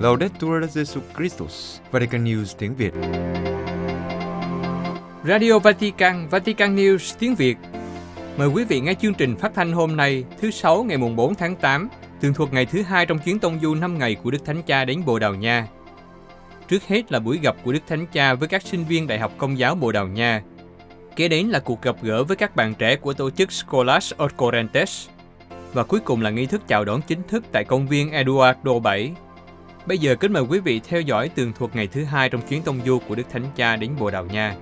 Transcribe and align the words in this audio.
Laudetur 0.00 0.64
Jesu 0.64 1.00
Christus, 1.16 1.78
Vatican 1.90 2.24
News 2.24 2.54
tiếng 2.58 2.74
Việt. 2.74 2.92
Radio 5.24 5.58
Vatican, 5.58 6.28
Vatican 6.28 6.76
News 6.76 7.16
tiếng 7.18 7.34
Việt. 7.34 7.56
Mời 8.36 8.48
quý 8.48 8.64
vị 8.64 8.80
nghe 8.80 8.94
chương 8.94 9.14
trình 9.14 9.36
phát 9.36 9.52
thanh 9.54 9.72
hôm 9.72 9.96
nay, 9.96 10.24
thứ 10.40 10.50
Sáu 10.50 10.82
ngày 10.82 10.96
mùng 10.98 11.16
4 11.16 11.34
tháng 11.34 11.56
8, 11.56 11.88
tường 12.20 12.34
thuộc 12.34 12.52
ngày 12.52 12.66
thứ 12.66 12.82
hai 12.82 13.06
trong 13.06 13.18
chuyến 13.18 13.38
tông 13.38 13.58
du 13.62 13.74
5 13.74 13.98
ngày 13.98 14.14
của 14.14 14.30
Đức 14.30 14.44
Thánh 14.44 14.62
Cha 14.62 14.84
đến 14.84 15.02
Bồ 15.06 15.18
Đào 15.18 15.34
Nha. 15.34 15.66
Trước 16.68 16.82
hết 16.88 17.12
là 17.12 17.18
buổi 17.18 17.38
gặp 17.42 17.56
của 17.64 17.72
Đức 17.72 17.82
Thánh 17.88 18.06
Cha 18.06 18.34
với 18.34 18.48
các 18.48 18.62
sinh 18.62 18.84
viên 18.84 19.06
Đại 19.06 19.18
học 19.18 19.32
Công 19.38 19.58
giáo 19.58 19.74
Bồ 19.74 19.92
Đào 19.92 20.08
Nha. 20.08 20.42
Kế 21.16 21.28
đến 21.28 21.48
là 21.48 21.58
cuộc 21.58 21.82
gặp 21.82 21.96
gỡ 22.02 22.24
với 22.24 22.36
các 22.36 22.56
bạn 22.56 22.74
trẻ 22.74 22.96
của 22.96 23.12
tổ 23.12 23.30
chức 23.30 23.52
Scholas 23.52 24.12
Orcorentes. 24.24 25.08
Và 25.72 25.82
cuối 25.84 26.00
cùng 26.00 26.22
là 26.22 26.30
nghi 26.30 26.46
thức 26.46 26.62
chào 26.68 26.84
đón 26.84 27.00
chính 27.06 27.22
thức 27.28 27.44
tại 27.52 27.64
công 27.64 27.86
viên 27.86 28.10
Eduardo 28.10 28.78
VII. 28.78 29.10
Bây 29.86 29.98
giờ 29.98 30.14
kính 30.14 30.32
mời 30.32 30.42
quý 30.42 30.58
vị 30.58 30.80
theo 30.84 31.00
dõi 31.00 31.28
tường 31.28 31.52
thuật 31.52 31.76
ngày 31.76 31.86
thứ 31.86 32.04
hai 32.04 32.28
trong 32.28 32.40
chuyến 32.48 32.62
tông 32.62 32.80
du 32.86 32.98
của 33.08 33.14
Đức 33.14 33.22
Thánh 33.30 33.44
Cha 33.56 33.76
đến 33.76 33.90
Bồ 33.98 34.10
Đào 34.10 34.26
Nha. 34.26 34.56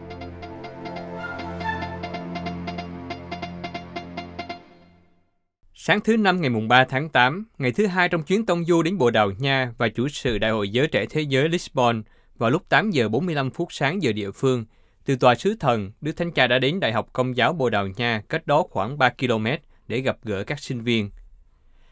Sáng 5.75 6.01
thứ 6.01 6.17
Năm 6.17 6.41
ngày 6.41 6.51
mùng 6.51 6.69
3 6.69 6.85
tháng 6.85 7.09
8, 7.09 7.45
ngày 7.59 7.73
thứ 7.73 7.87
hai 7.87 8.09
trong 8.09 8.23
chuyến 8.23 8.47
tông 8.47 8.65
du 8.65 8.83
đến 8.83 8.99
Bồ 8.99 9.11
Đào 9.11 9.31
Nha 9.39 9.73
và 9.79 9.89
chủ 9.89 10.09
sự 10.09 10.39
Đại 10.39 10.51
hội 10.51 10.69
Giới 10.69 10.87
Trẻ 10.87 11.07
Thế 11.11 11.21
Giới 11.21 11.49
Lisbon 11.49 12.03
vào 12.39 12.51
lúc 12.51 12.69
8 12.69 12.91
giờ 12.91 13.09
45 13.09 13.51
phút 13.51 13.73
sáng 13.73 14.03
giờ 14.03 14.13
địa 14.13 14.31
phương, 14.31 14.65
từ 15.05 15.17
tòa 15.17 15.35
sứ 15.35 15.57
thần, 15.61 15.93
Đức 16.01 16.13
Thánh 16.17 16.33
Cha 16.33 16.47
đã 16.47 16.59
đến 16.59 16.81
Đại 16.81 16.93
học 16.93 17.09
Công 17.13 17.37
giáo 17.37 17.53
Bồ 17.53 17.71
Đào 17.71 17.89
Nha 17.97 18.23
cách 18.29 18.47
đó 18.47 18.65
khoảng 18.71 18.99
3 18.99 19.11
km 19.11 19.47
để 19.89 20.01
gặp 20.01 20.17
gỡ 20.23 20.45
các 20.45 20.61
sinh 20.61 20.83
viên. 20.83 21.11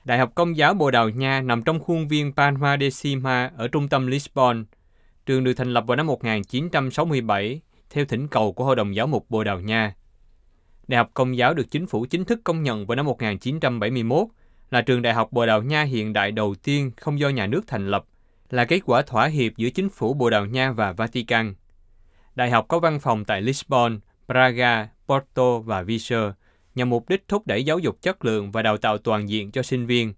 Đại 0.04 0.18
học 0.18 0.32
Công 0.34 0.56
giáo 0.56 0.74
Bồ 0.74 0.90
Đào 0.90 1.08
Nha 1.08 1.40
nằm 1.40 1.62
trong 1.62 1.80
khuôn 1.80 2.08
viên 2.08 2.32
Palma 2.32 2.76
de 2.80 2.88
Cima 3.02 3.50
ở 3.56 3.68
trung 3.68 3.88
tâm 3.88 4.06
Lisbon. 4.06 4.64
Trường 5.26 5.44
được 5.44 5.52
thành 5.52 5.74
lập 5.74 5.84
vào 5.86 5.96
năm 5.96 6.06
1967 6.06 7.60
theo 7.90 8.04
thỉnh 8.04 8.28
cầu 8.28 8.52
của 8.52 8.64
Hội 8.64 8.76
đồng 8.76 8.94
Giáo 8.94 9.06
mục 9.06 9.26
Bồ 9.28 9.44
Đào 9.44 9.60
Nha. 9.60 9.94
Đại 10.88 10.98
học 10.98 11.10
Công 11.14 11.36
giáo 11.36 11.54
được 11.54 11.70
chính 11.70 11.86
phủ 11.86 12.06
chính 12.10 12.24
thức 12.24 12.40
công 12.44 12.62
nhận 12.62 12.86
vào 12.86 12.96
năm 12.96 13.06
1971 13.06 14.26
là 14.70 14.80
trường 14.80 15.02
đại 15.02 15.14
học 15.14 15.32
Bồ 15.32 15.46
Đào 15.46 15.62
Nha 15.62 15.82
hiện 15.82 16.12
đại 16.12 16.32
đầu 16.32 16.54
tiên 16.62 16.90
không 16.96 17.18
do 17.18 17.28
nhà 17.28 17.46
nước 17.46 17.60
thành 17.66 17.90
lập, 17.90 18.04
là 18.50 18.64
kết 18.64 18.80
quả 18.84 19.02
thỏa 19.02 19.26
hiệp 19.26 19.52
giữa 19.56 19.70
chính 19.70 19.88
phủ 19.88 20.14
Bồ 20.14 20.30
Đào 20.30 20.46
Nha 20.46 20.72
và 20.72 20.92
Vatican. 20.92 21.54
Đại 22.34 22.50
học 22.50 22.64
có 22.68 22.78
văn 22.78 23.00
phòng 23.00 23.24
tại 23.24 23.42
Lisbon, 23.42 24.00
Braga, 24.28 24.88
Porto 25.06 25.58
và 25.58 25.82
Viseu, 25.82 26.32
nhằm 26.76 26.90
mục 26.90 27.08
đích 27.08 27.28
thúc 27.28 27.46
đẩy 27.46 27.64
giáo 27.64 27.78
dục 27.78 28.02
chất 28.02 28.24
lượng 28.24 28.50
và 28.50 28.62
đào 28.62 28.76
tạo 28.76 28.98
toàn 28.98 29.28
diện 29.28 29.50
cho 29.50 29.62
sinh 29.62 29.86
viên. 29.86 30.14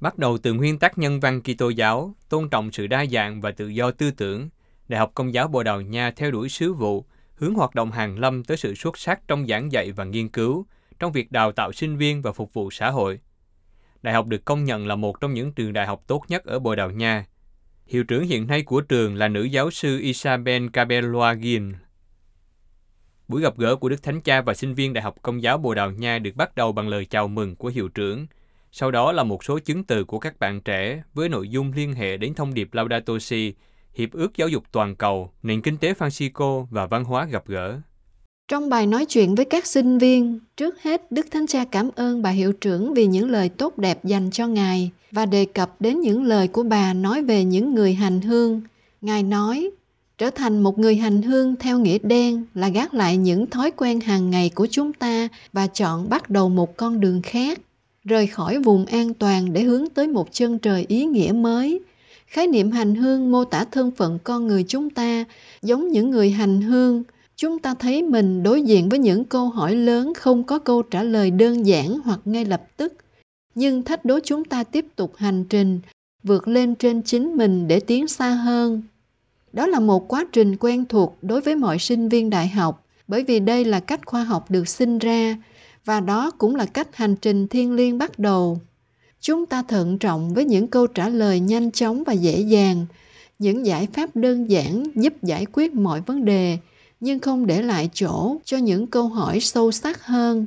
Bắt 0.00 0.18
đầu 0.18 0.38
từ 0.38 0.52
nguyên 0.52 0.78
tắc 0.78 0.98
nhân 0.98 1.20
văn 1.20 1.42
Kitô 1.42 1.68
giáo, 1.68 2.14
tôn 2.28 2.48
trọng 2.48 2.72
sự 2.72 2.86
đa 2.86 3.06
dạng 3.06 3.40
và 3.40 3.50
tự 3.50 3.68
do 3.68 3.90
tư 3.90 4.10
tưởng, 4.10 4.48
Đại 4.88 4.98
học 5.00 5.10
Công 5.14 5.34
giáo 5.34 5.48
Bồ 5.48 5.62
Đào 5.62 5.80
Nha 5.80 6.10
theo 6.10 6.30
đuổi 6.30 6.48
sứ 6.48 6.72
vụ, 6.72 7.04
hướng 7.34 7.54
hoạt 7.54 7.74
động 7.74 7.90
hàng 7.92 8.18
lâm 8.18 8.44
tới 8.44 8.56
sự 8.56 8.74
xuất 8.74 8.98
sắc 8.98 9.28
trong 9.28 9.46
giảng 9.46 9.72
dạy 9.72 9.92
và 9.92 10.04
nghiên 10.04 10.28
cứu, 10.28 10.66
trong 10.98 11.12
việc 11.12 11.32
đào 11.32 11.52
tạo 11.52 11.72
sinh 11.72 11.96
viên 11.96 12.22
và 12.22 12.32
phục 12.32 12.54
vụ 12.54 12.70
xã 12.70 12.90
hội. 12.90 13.20
Đại 14.02 14.14
học 14.14 14.26
được 14.26 14.44
công 14.44 14.64
nhận 14.64 14.86
là 14.86 14.96
một 14.96 15.20
trong 15.20 15.34
những 15.34 15.52
trường 15.52 15.72
đại 15.72 15.86
học 15.86 16.02
tốt 16.06 16.24
nhất 16.28 16.44
ở 16.44 16.58
Bồ 16.58 16.74
Đào 16.74 16.90
Nha. 16.90 17.26
Hiệu 17.86 18.04
trưởng 18.04 18.24
hiện 18.24 18.46
nay 18.46 18.62
của 18.62 18.80
trường 18.80 19.14
là 19.14 19.28
nữ 19.28 19.42
giáo 19.42 19.70
sư 19.70 19.98
Isabel 19.98 20.68
Cabelloa 20.68 21.34
Gin. 21.34 21.72
Buổi 23.28 23.42
gặp 23.42 23.58
gỡ 23.58 23.76
của 23.76 23.88
Đức 23.88 24.02
Thánh 24.02 24.20
Cha 24.20 24.40
và 24.40 24.54
sinh 24.54 24.74
viên 24.74 24.92
Đại 24.92 25.04
học 25.04 25.22
Công 25.22 25.42
giáo 25.42 25.58
Bồ 25.58 25.74
Đào 25.74 25.90
Nha 25.90 26.18
được 26.18 26.36
bắt 26.36 26.56
đầu 26.56 26.72
bằng 26.72 26.88
lời 26.88 27.04
chào 27.04 27.28
mừng 27.28 27.56
của 27.56 27.68
hiệu 27.68 27.88
trưởng. 27.88 28.26
Sau 28.72 28.90
đó 28.90 29.12
là 29.12 29.24
một 29.24 29.44
số 29.44 29.58
chứng 29.58 29.84
từ 29.84 30.04
của 30.04 30.18
các 30.18 30.38
bạn 30.38 30.60
trẻ 30.60 31.02
với 31.14 31.28
nội 31.28 31.48
dung 31.48 31.72
liên 31.76 31.92
hệ 31.92 32.16
đến 32.16 32.34
thông 32.34 32.54
điệp 32.54 32.74
Laudato 32.74 33.18
Si, 33.20 33.54
Hiệp 33.94 34.12
ước 34.12 34.36
Giáo 34.36 34.48
dục 34.48 34.64
Toàn 34.72 34.96
cầu, 34.96 35.30
nền 35.42 35.62
kinh 35.62 35.76
tế 35.76 35.92
Francisco 35.92 36.66
và 36.70 36.86
văn 36.86 37.04
hóa 37.04 37.24
gặp 37.24 37.46
gỡ. 37.46 37.80
Trong 38.48 38.68
bài 38.68 38.86
nói 38.86 39.06
chuyện 39.06 39.34
với 39.34 39.44
các 39.44 39.66
sinh 39.66 39.98
viên, 39.98 40.38
trước 40.56 40.82
hết 40.82 41.12
Đức 41.12 41.26
Thánh 41.30 41.46
Cha 41.46 41.64
cảm 41.64 41.90
ơn 41.96 42.22
bà 42.22 42.30
hiệu 42.30 42.52
trưởng 42.52 42.94
vì 42.94 43.06
những 43.06 43.30
lời 43.30 43.48
tốt 43.48 43.78
đẹp 43.78 44.04
dành 44.04 44.30
cho 44.30 44.46
Ngài 44.46 44.90
và 45.10 45.26
đề 45.26 45.44
cập 45.44 45.80
đến 45.80 46.00
những 46.00 46.24
lời 46.24 46.48
của 46.48 46.62
bà 46.62 46.92
nói 46.92 47.22
về 47.22 47.44
những 47.44 47.74
người 47.74 47.94
hành 47.94 48.20
hương. 48.20 48.60
Ngài 49.00 49.22
nói, 49.22 49.70
trở 50.18 50.30
thành 50.30 50.62
một 50.62 50.78
người 50.78 50.96
hành 50.96 51.22
hương 51.22 51.56
theo 51.56 51.78
nghĩa 51.78 51.98
đen 52.02 52.44
là 52.54 52.68
gác 52.68 52.94
lại 52.94 53.16
những 53.16 53.46
thói 53.46 53.70
quen 53.70 54.00
hàng 54.00 54.30
ngày 54.30 54.50
của 54.54 54.66
chúng 54.70 54.92
ta 54.92 55.28
và 55.52 55.66
chọn 55.66 56.08
bắt 56.08 56.30
đầu 56.30 56.48
một 56.48 56.76
con 56.76 57.00
đường 57.00 57.22
khác, 57.22 57.60
rời 58.04 58.26
khỏi 58.26 58.58
vùng 58.58 58.86
an 58.86 59.14
toàn 59.14 59.52
để 59.52 59.62
hướng 59.62 59.88
tới 59.88 60.08
một 60.08 60.32
chân 60.32 60.58
trời 60.58 60.84
ý 60.88 61.04
nghĩa 61.04 61.32
mới. 61.32 61.80
Khái 62.26 62.46
niệm 62.46 62.70
hành 62.70 62.94
hương 62.94 63.30
mô 63.30 63.44
tả 63.44 63.64
thân 63.64 63.90
phận 63.90 64.18
con 64.24 64.46
người 64.46 64.64
chúng 64.68 64.90
ta 64.90 65.24
giống 65.62 65.88
những 65.88 66.10
người 66.10 66.30
hành 66.30 66.60
hương. 66.60 67.02
Chúng 67.36 67.58
ta 67.58 67.74
thấy 67.74 68.02
mình 68.02 68.42
đối 68.42 68.62
diện 68.62 68.88
với 68.88 68.98
những 68.98 69.24
câu 69.24 69.48
hỏi 69.48 69.76
lớn 69.76 70.12
không 70.14 70.44
có 70.44 70.58
câu 70.58 70.82
trả 70.82 71.02
lời 71.02 71.30
đơn 71.30 71.66
giản 71.66 71.98
hoặc 72.04 72.20
ngay 72.24 72.44
lập 72.44 72.62
tức. 72.76 72.92
Nhưng 73.54 73.82
thách 73.82 74.04
đố 74.04 74.18
chúng 74.24 74.44
ta 74.44 74.64
tiếp 74.64 74.86
tục 74.96 75.12
hành 75.16 75.44
trình, 75.44 75.80
vượt 76.22 76.48
lên 76.48 76.74
trên 76.74 77.02
chính 77.02 77.36
mình 77.36 77.68
để 77.68 77.80
tiến 77.80 78.08
xa 78.08 78.30
hơn 78.30 78.82
đó 79.54 79.66
là 79.66 79.80
một 79.80 80.08
quá 80.08 80.26
trình 80.32 80.56
quen 80.56 80.84
thuộc 80.88 81.18
đối 81.22 81.40
với 81.40 81.56
mọi 81.56 81.78
sinh 81.78 82.08
viên 82.08 82.30
đại 82.30 82.48
học 82.48 82.86
bởi 83.08 83.24
vì 83.24 83.40
đây 83.40 83.64
là 83.64 83.80
cách 83.80 84.06
khoa 84.06 84.24
học 84.24 84.50
được 84.50 84.68
sinh 84.68 84.98
ra 84.98 85.36
và 85.84 86.00
đó 86.00 86.30
cũng 86.30 86.56
là 86.56 86.66
cách 86.66 86.96
hành 86.96 87.16
trình 87.16 87.48
thiên 87.48 87.72
liêng 87.72 87.98
bắt 87.98 88.18
đầu 88.18 88.58
chúng 89.20 89.46
ta 89.46 89.62
thận 89.62 89.98
trọng 89.98 90.34
với 90.34 90.44
những 90.44 90.66
câu 90.66 90.86
trả 90.86 91.08
lời 91.08 91.40
nhanh 91.40 91.70
chóng 91.70 92.02
và 92.06 92.12
dễ 92.12 92.40
dàng 92.40 92.86
những 93.38 93.66
giải 93.66 93.88
pháp 93.92 94.16
đơn 94.16 94.50
giản 94.50 94.84
giúp 94.94 95.22
giải 95.22 95.46
quyết 95.52 95.74
mọi 95.74 96.00
vấn 96.00 96.24
đề 96.24 96.58
nhưng 97.00 97.18
không 97.18 97.46
để 97.46 97.62
lại 97.62 97.90
chỗ 97.94 98.36
cho 98.44 98.56
những 98.56 98.86
câu 98.86 99.08
hỏi 99.08 99.40
sâu 99.40 99.72
sắc 99.72 100.06
hơn 100.06 100.46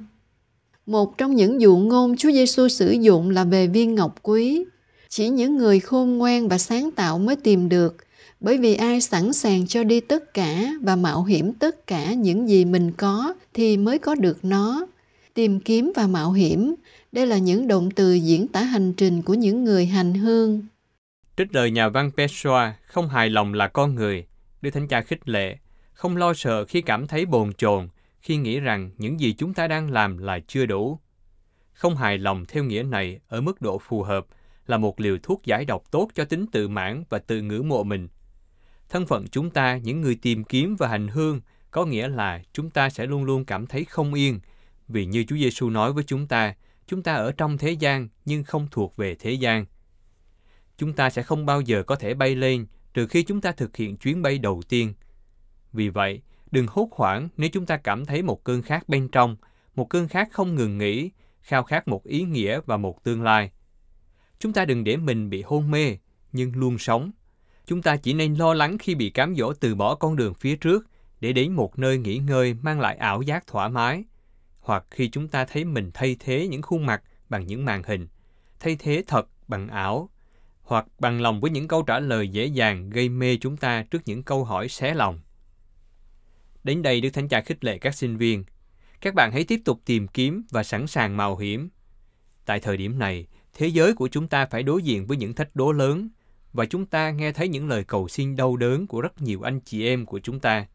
một 0.88 1.18
trong 1.18 1.36
những 1.36 1.62
dụ 1.62 1.78
ngôn 1.78 2.18
Chúa 2.18 2.32
Giêsu 2.32 2.68
sử 2.68 2.92
dụng 2.92 3.30
là 3.30 3.44
về 3.44 3.68
viên 3.68 3.96
ngọc 3.96 4.16
quý. 4.22 4.66
Chỉ 5.10 5.30
những 5.30 5.58
người 5.58 5.80
khôn 5.80 6.18
ngoan 6.18 6.48
và 6.48 6.58
sáng 6.58 6.92
tạo 6.92 7.20
mới 7.20 7.36
tìm 7.36 7.70
được, 7.70 7.98
bởi 8.40 8.58
vì 8.58 8.76
ai 8.76 9.02
sẵn 9.02 9.34
sàng 9.34 9.68
cho 9.68 9.84
đi 9.84 10.00
tất 10.00 10.34
cả 10.34 10.74
và 10.82 10.96
mạo 10.96 11.24
hiểm 11.24 11.54
tất 11.54 11.88
cả 11.88 12.14
những 12.14 12.50
gì 12.50 12.66
mình 12.66 12.92
có 12.92 13.34
thì 13.54 13.78
mới 13.78 14.00
có 14.00 14.16
được 14.16 14.46
nó. 14.46 14.88
Tìm 15.34 15.60
kiếm 15.60 15.92
và 15.96 16.08
mạo 16.08 16.32
hiểm, 16.32 16.76
đây 17.12 17.28
là 17.28 17.38
những 17.38 17.68
động 17.68 17.92
từ 17.92 18.14
diễn 18.14 18.48
tả 18.48 18.62
hành 18.62 18.94
trình 18.94 19.22
của 19.22 19.34
những 19.34 19.64
người 19.64 19.86
hành 19.86 20.14
hương. 20.14 20.62
Trích 21.38 21.56
lời 21.56 21.72
nhà 21.72 21.90
văn 21.90 22.12
Pessoa, 22.18 22.76
không 22.86 23.10
hài 23.10 23.30
lòng 23.30 23.54
là 23.54 23.68
con 23.68 23.96
người. 23.96 24.26
Đức 24.62 24.70
Thánh 24.70 24.88
Cha 24.88 25.02
khích 25.02 25.30
lệ, 25.30 25.58
không 25.94 26.18
lo 26.18 26.34
sợ 26.34 26.66
khi 26.66 26.82
cảm 26.82 27.08
thấy 27.08 27.26
bồn 27.26 27.54
chồn, 27.54 27.88
khi 28.22 28.38
nghĩ 28.38 28.60
rằng 28.60 28.92
những 28.98 29.20
gì 29.20 29.34
chúng 29.38 29.54
ta 29.54 29.68
đang 29.68 29.92
làm 29.92 30.18
là 30.18 30.40
chưa 30.48 30.66
đủ. 30.66 31.00
Không 31.74 31.96
hài 31.96 32.18
lòng 32.18 32.46
theo 32.46 32.64
nghĩa 32.64 32.84
này 32.84 33.20
ở 33.28 33.42
mức 33.42 33.62
độ 33.62 33.78
phù 33.78 34.04
hợp 34.04 34.26
là 34.68 34.78
một 34.78 35.00
liều 35.00 35.18
thuốc 35.24 35.46
giải 35.46 35.66
độc 35.66 35.92
tốt 35.92 36.10
cho 36.16 36.26
tính 36.26 36.46
tự 36.52 36.68
mãn 36.68 37.04
và 37.10 37.20
tự 37.20 37.42
ngưỡng 37.42 37.70
mộ 37.70 37.84
mình. 37.84 38.08
Thân 38.90 39.06
phận 39.06 39.28
chúng 39.28 39.50
ta, 39.50 39.78
những 39.78 40.02
người 40.02 40.16
tìm 40.22 40.44
kiếm 40.44 40.76
và 40.76 40.88
hành 40.88 41.08
hương, 41.08 41.42
có 41.72 41.86
nghĩa 41.86 42.08
là 42.08 42.42
chúng 42.54 42.70
ta 42.70 42.90
sẽ 42.90 43.06
luôn 43.06 43.24
luôn 43.24 43.46
cảm 43.46 43.68
thấy 43.68 43.86
không 43.86 44.14
yên, 44.14 44.40
vì 44.88 45.06
như 45.06 45.24
Chúa 45.24 45.36
Giêsu 45.36 45.70
nói 45.70 45.94
với 45.94 46.04
chúng 46.04 46.28
ta, 46.28 46.56
chúng 46.88 47.04
ta 47.04 47.16
ở 47.16 47.32
trong 47.32 47.58
thế 47.58 47.72
gian 47.72 48.08
nhưng 48.26 48.44
không 48.44 48.68
thuộc 48.72 48.96
về 48.96 49.16
thế 49.16 49.32
gian. 49.32 49.66
Chúng 50.78 50.94
ta 50.94 51.10
sẽ 51.10 51.24
không 51.24 51.46
bao 51.46 51.62
giờ 51.62 51.84
có 51.84 51.96
thể 51.96 52.14
bay 52.14 52.36
lên 52.36 52.68
trừ 52.94 53.08
khi 53.08 53.24
chúng 53.24 53.42
ta 53.42 53.52
thực 53.52 53.78
hiện 53.78 53.98
chuyến 53.98 54.22
bay 54.22 54.38
đầu 54.38 54.62
tiên. 54.70 54.94
Vì 55.74 55.90
vậy, 55.90 56.22
đừng 56.52 56.68
hốt 56.70 56.90
hoảng 56.92 57.30
nếu 57.38 57.50
chúng 57.54 57.66
ta 57.66 57.78
cảm 57.78 58.06
thấy 58.06 58.22
một 58.22 58.44
cơn 58.44 58.62
khát 58.62 58.90
bên 58.90 59.08
trong, 59.08 59.36
một 59.76 59.90
cơn 59.90 60.08
khát 60.08 60.32
không 60.32 60.56
ngừng 60.56 60.78
nghỉ, 60.78 61.12
khao 61.42 61.64
khát 61.64 61.88
một 61.88 62.04
ý 62.04 62.24
nghĩa 62.24 62.60
và 62.66 62.78
một 62.78 63.04
tương 63.04 63.24
lai. 63.24 63.52
Chúng 64.40 64.54
ta 64.54 64.66
đừng 64.66 64.84
để 64.84 64.98
mình 64.98 65.30
bị 65.30 65.42
hôn 65.42 65.72
mê, 65.72 65.98
nhưng 66.32 66.56
luôn 66.56 66.78
sống. 66.78 67.12
Chúng 67.68 67.82
ta 67.82 67.98
chỉ 67.98 68.14
nên 68.14 68.36
lo 68.36 68.54
lắng 68.54 68.78
khi 68.78 68.96
bị 68.96 69.10
cám 69.10 69.36
dỗ 69.36 69.54
từ 69.54 69.76
bỏ 69.76 69.96
con 69.96 70.16
đường 70.16 70.34
phía 70.34 70.56
trước 70.56 70.88
để 71.20 71.34
đến 71.34 71.52
một 71.52 71.80
nơi 71.80 71.98
nghỉ 71.98 72.18
ngơi 72.18 72.54
mang 72.54 72.80
lại 72.80 72.96
ảo 72.96 73.22
giác 73.22 73.48
thoải 73.48 73.70
mái– 73.70 74.04
hoặc 74.68 74.86
khi 74.92 75.10
chúng 75.10 75.28
ta 75.28 75.46
thấy 75.46 75.66
mình 75.66 75.92
thay 75.94 76.16
thế 76.20 76.48
những 76.48 76.62
khuôn 76.62 76.86
mặt 76.86 77.04
bằng 77.30 77.48
những 77.48 77.66
màn 77.66 77.84
hình, 77.84 78.08
thay 78.60 78.76
thế 78.80 79.04
thật 79.08 79.28
bằng 79.48 79.68
ảo, 79.68 80.10
hoặc 80.62 80.86
bằng 81.00 81.22
lòng 81.22 81.42
với 81.42 81.52
những 81.52 81.68
câu 81.68 81.82
trả 81.82 82.00
lời 82.00 82.28
dễ 82.28 82.46
dàng 82.46 82.90
gây 82.90 83.10
mê 83.10 83.38
chúng 83.42 83.58
ta 83.58 83.84
trước 83.84 84.02
những 84.06 84.24
câu 84.24 84.44
hỏi 84.44 84.70
xé 84.70 84.94
lòng. 84.94 85.20
Đến 86.64 86.82
đây 86.82 87.02
Đức 87.02 87.10
Thánh 87.10 87.28
Cha 87.28 87.42
khích 87.42 87.64
lệ 87.64 87.78
các 87.78 87.96
sinh 87.96 88.18
viên. 88.18 88.44
Các 89.02 89.14
bạn 89.14 89.32
hãy 89.32 89.44
tiếp 89.44 89.62
tục 89.66 89.82
tìm 89.86 90.08
kiếm 90.08 90.44
và 90.50 90.64
sẵn 90.64 90.88
sàng 90.88 91.18
mạo 91.18 91.38
hiểm. 91.38 91.70
Tại 92.46 92.60
thời 92.60 92.78
điểm 92.78 93.00
này, 93.00 93.28
thế 93.54 93.68
giới 93.68 93.94
của 93.94 94.08
chúng 94.08 94.28
ta 94.28 94.46
phải 94.46 94.64
đối 94.64 94.82
diện 94.82 95.08
với 95.08 95.18
những 95.18 95.34
thách 95.34 95.56
đố 95.56 95.72
lớn 95.72 96.10
và 96.58 96.66
chúng 96.66 96.86
ta 96.86 97.12
nghe 97.12 97.32
thấy 97.32 97.48
những 97.48 97.68
lời 97.68 97.84
cầu 97.84 98.08
xin 98.08 98.36
đau 98.36 98.58
đớn 98.58 98.88
của 98.88 99.02
rất 99.02 99.22
nhiều 99.22 99.42
anh 99.42 99.60
chị 99.60 99.86
em 99.88 100.06
của 100.06 100.20
chúng 100.20 100.40
ta 100.40 100.68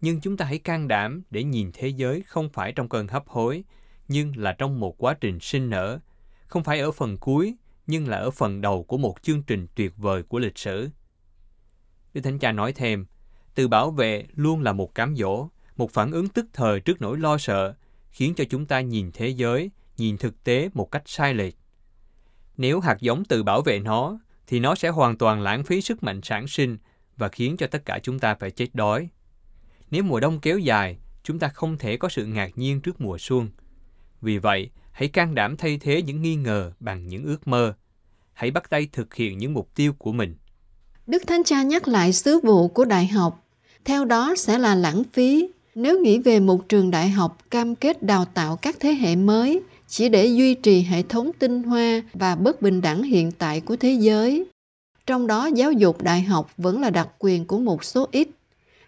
nhưng 0.00 0.20
chúng 0.20 0.36
ta 0.36 0.44
hãy 0.44 0.58
can 0.58 0.88
đảm 0.88 1.22
để 1.30 1.44
nhìn 1.44 1.70
thế 1.74 1.88
giới 1.88 2.22
không 2.22 2.48
phải 2.48 2.72
trong 2.72 2.88
cơn 2.88 3.08
hấp 3.08 3.28
hối, 3.28 3.64
nhưng 4.08 4.36
là 4.36 4.52
trong 4.52 4.80
một 4.80 4.98
quá 4.98 5.14
trình 5.20 5.40
sinh 5.40 5.70
nở, 5.70 5.98
không 6.46 6.64
phải 6.64 6.80
ở 6.80 6.90
phần 6.90 7.18
cuối, 7.18 7.54
nhưng 7.86 8.08
là 8.08 8.16
ở 8.16 8.30
phần 8.30 8.60
đầu 8.60 8.82
của 8.82 8.98
một 8.98 9.22
chương 9.22 9.42
trình 9.42 9.66
tuyệt 9.74 9.92
vời 9.96 10.22
của 10.22 10.38
lịch 10.38 10.58
sử. 10.58 10.88
Đức 12.14 12.20
Thánh 12.20 12.38
Cha 12.38 12.52
nói 12.52 12.72
thêm, 12.72 13.06
từ 13.54 13.68
bảo 13.68 13.90
vệ 13.90 14.26
luôn 14.34 14.62
là 14.62 14.72
một 14.72 14.94
cám 14.94 15.16
dỗ, 15.16 15.48
một 15.76 15.90
phản 15.90 16.10
ứng 16.10 16.28
tức 16.28 16.46
thời 16.52 16.80
trước 16.80 17.00
nỗi 17.00 17.18
lo 17.18 17.38
sợ, 17.38 17.74
khiến 18.10 18.34
cho 18.34 18.44
chúng 18.50 18.66
ta 18.66 18.80
nhìn 18.80 19.10
thế 19.14 19.28
giới, 19.28 19.70
nhìn 19.96 20.16
thực 20.16 20.44
tế 20.44 20.70
một 20.74 20.90
cách 20.90 21.02
sai 21.06 21.34
lệch. 21.34 21.54
Nếu 22.56 22.80
hạt 22.80 23.00
giống 23.00 23.24
tự 23.24 23.42
bảo 23.42 23.62
vệ 23.62 23.80
nó, 23.80 24.18
thì 24.48 24.60
nó 24.60 24.74
sẽ 24.74 24.88
hoàn 24.88 25.16
toàn 25.16 25.40
lãng 25.40 25.64
phí 25.64 25.80
sức 25.80 26.02
mạnh 26.02 26.20
sản 26.22 26.48
sinh 26.48 26.76
và 27.16 27.28
khiến 27.28 27.56
cho 27.56 27.66
tất 27.66 27.84
cả 27.84 27.98
chúng 28.02 28.18
ta 28.18 28.34
phải 28.34 28.50
chết 28.50 28.74
đói. 28.74 29.08
Nếu 29.90 30.02
mùa 30.02 30.20
đông 30.20 30.40
kéo 30.40 30.58
dài, 30.58 30.98
chúng 31.22 31.38
ta 31.38 31.48
không 31.48 31.78
thể 31.78 31.96
có 31.96 32.08
sự 32.08 32.26
ngạc 32.26 32.50
nhiên 32.56 32.80
trước 32.80 33.00
mùa 33.00 33.18
xuân. 33.18 33.48
Vì 34.20 34.38
vậy, 34.38 34.70
hãy 34.92 35.08
can 35.08 35.34
đảm 35.34 35.56
thay 35.56 35.78
thế 35.78 36.02
những 36.02 36.22
nghi 36.22 36.34
ngờ 36.34 36.72
bằng 36.80 37.06
những 37.08 37.24
ước 37.24 37.48
mơ. 37.48 37.74
Hãy 38.32 38.50
bắt 38.50 38.70
tay 38.70 38.88
thực 38.92 39.14
hiện 39.14 39.38
những 39.38 39.54
mục 39.54 39.70
tiêu 39.74 39.92
của 39.98 40.12
mình. 40.12 40.36
Đức 41.06 41.22
Thánh 41.26 41.44
Cha 41.44 41.62
nhắc 41.62 41.88
lại 41.88 42.12
sứ 42.12 42.40
vụ 42.42 42.68
của 42.68 42.84
đại 42.84 43.06
học. 43.06 43.44
Theo 43.84 44.04
đó 44.04 44.34
sẽ 44.36 44.58
là 44.58 44.74
lãng 44.74 45.02
phí 45.12 45.48
nếu 45.74 46.00
nghĩ 46.00 46.18
về 46.18 46.40
một 46.40 46.68
trường 46.68 46.90
đại 46.90 47.08
học 47.08 47.38
cam 47.50 47.74
kết 47.74 48.02
đào 48.02 48.24
tạo 48.24 48.56
các 48.56 48.76
thế 48.80 48.92
hệ 48.92 49.16
mới 49.16 49.62
chỉ 49.88 50.08
để 50.08 50.26
duy 50.26 50.54
trì 50.54 50.80
hệ 50.80 51.02
thống 51.02 51.30
tinh 51.38 51.62
hoa 51.62 52.02
và 52.14 52.34
bất 52.34 52.62
bình 52.62 52.80
đẳng 52.80 53.02
hiện 53.02 53.32
tại 53.32 53.60
của 53.60 53.76
thế 53.76 53.92
giới. 53.92 54.44
Trong 55.06 55.26
đó 55.26 55.46
giáo 55.46 55.72
dục 55.72 56.02
đại 56.02 56.22
học 56.22 56.50
vẫn 56.56 56.80
là 56.80 56.90
đặc 56.90 57.08
quyền 57.18 57.44
của 57.44 57.58
một 57.58 57.84
số 57.84 58.08
ít. 58.12 58.28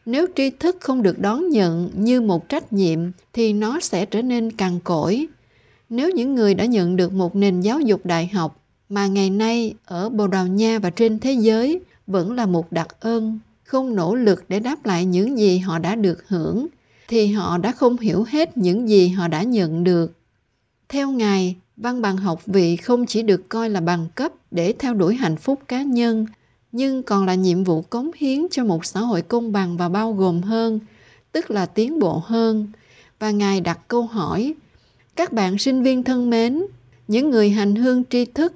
Nếu 0.06 0.26
tri 0.36 0.50
thức 0.50 0.76
không 0.80 1.02
được 1.02 1.18
đón 1.18 1.48
nhận 1.48 1.90
như 1.94 2.20
một 2.20 2.48
trách 2.48 2.72
nhiệm 2.72 2.98
thì 3.32 3.52
nó 3.52 3.80
sẽ 3.80 4.06
trở 4.06 4.22
nên 4.22 4.50
cằn 4.50 4.80
cỗi. 4.84 5.26
Nếu 5.90 6.10
những 6.10 6.34
người 6.34 6.54
đã 6.54 6.64
nhận 6.64 6.96
được 6.96 7.12
một 7.12 7.36
nền 7.36 7.60
giáo 7.60 7.80
dục 7.80 8.06
đại 8.06 8.26
học 8.26 8.62
mà 8.88 9.06
ngày 9.06 9.30
nay 9.30 9.74
ở 9.84 10.08
Bồ 10.08 10.26
Đào 10.26 10.46
Nha 10.46 10.78
và 10.78 10.90
trên 10.90 11.18
thế 11.18 11.32
giới 11.32 11.80
vẫn 12.06 12.32
là 12.32 12.46
một 12.46 12.72
đặc 12.72 13.00
ơn, 13.00 13.38
không 13.64 13.94
nỗ 13.94 14.14
lực 14.14 14.44
để 14.48 14.60
đáp 14.60 14.86
lại 14.86 15.04
những 15.04 15.38
gì 15.38 15.58
họ 15.58 15.78
đã 15.78 15.94
được 15.94 16.28
hưởng, 16.28 16.66
thì 17.08 17.26
họ 17.26 17.58
đã 17.58 17.72
không 17.72 17.98
hiểu 17.98 18.24
hết 18.28 18.56
những 18.56 18.88
gì 18.88 19.08
họ 19.08 19.28
đã 19.28 19.42
nhận 19.42 19.84
được. 19.84 20.19
Theo 20.92 21.10
Ngài, 21.10 21.56
văn 21.76 22.02
bằng 22.02 22.16
học 22.16 22.46
vị 22.46 22.76
không 22.76 23.06
chỉ 23.06 23.22
được 23.22 23.48
coi 23.48 23.70
là 23.70 23.80
bằng 23.80 24.06
cấp 24.14 24.32
để 24.50 24.74
theo 24.78 24.94
đuổi 24.94 25.14
hạnh 25.14 25.36
phúc 25.36 25.60
cá 25.68 25.82
nhân, 25.82 26.26
nhưng 26.72 27.02
còn 27.02 27.26
là 27.26 27.34
nhiệm 27.34 27.64
vụ 27.64 27.82
cống 27.82 28.10
hiến 28.16 28.46
cho 28.50 28.64
một 28.64 28.84
xã 28.84 29.00
hội 29.00 29.22
công 29.22 29.52
bằng 29.52 29.76
và 29.76 29.88
bao 29.88 30.12
gồm 30.12 30.42
hơn, 30.42 30.80
tức 31.32 31.50
là 31.50 31.66
tiến 31.66 31.98
bộ 31.98 32.22
hơn. 32.24 32.66
Và 33.18 33.30
Ngài 33.30 33.60
đặt 33.60 33.78
câu 33.88 34.02
hỏi, 34.02 34.54
các 35.16 35.32
bạn 35.32 35.58
sinh 35.58 35.82
viên 35.82 36.02
thân 36.02 36.30
mến, 36.30 36.62
những 37.08 37.30
người 37.30 37.50
hành 37.50 37.74
hương 37.74 38.04
tri 38.10 38.24
thức, 38.24 38.54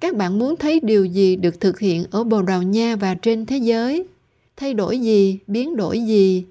các 0.00 0.16
bạn 0.16 0.38
muốn 0.38 0.56
thấy 0.56 0.80
điều 0.80 1.04
gì 1.04 1.36
được 1.36 1.60
thực 1.60 1.78
hiện 1.78 2.04
ở 2.10 2.24
Bồ 2.24 2.42
Đào 2.42 2.62
Nha 2.62 2.96
và 2.96 3.14
trên 3.14 3.46
thế 3.46 3.56
giới? 3.56 4.04
Thay 4.56 4.74
đổi 4.74 5.00
gì, 5.00 5.38
biến 5.46 5.76
đổi 5.76 6.00
gì? 6.00 6.44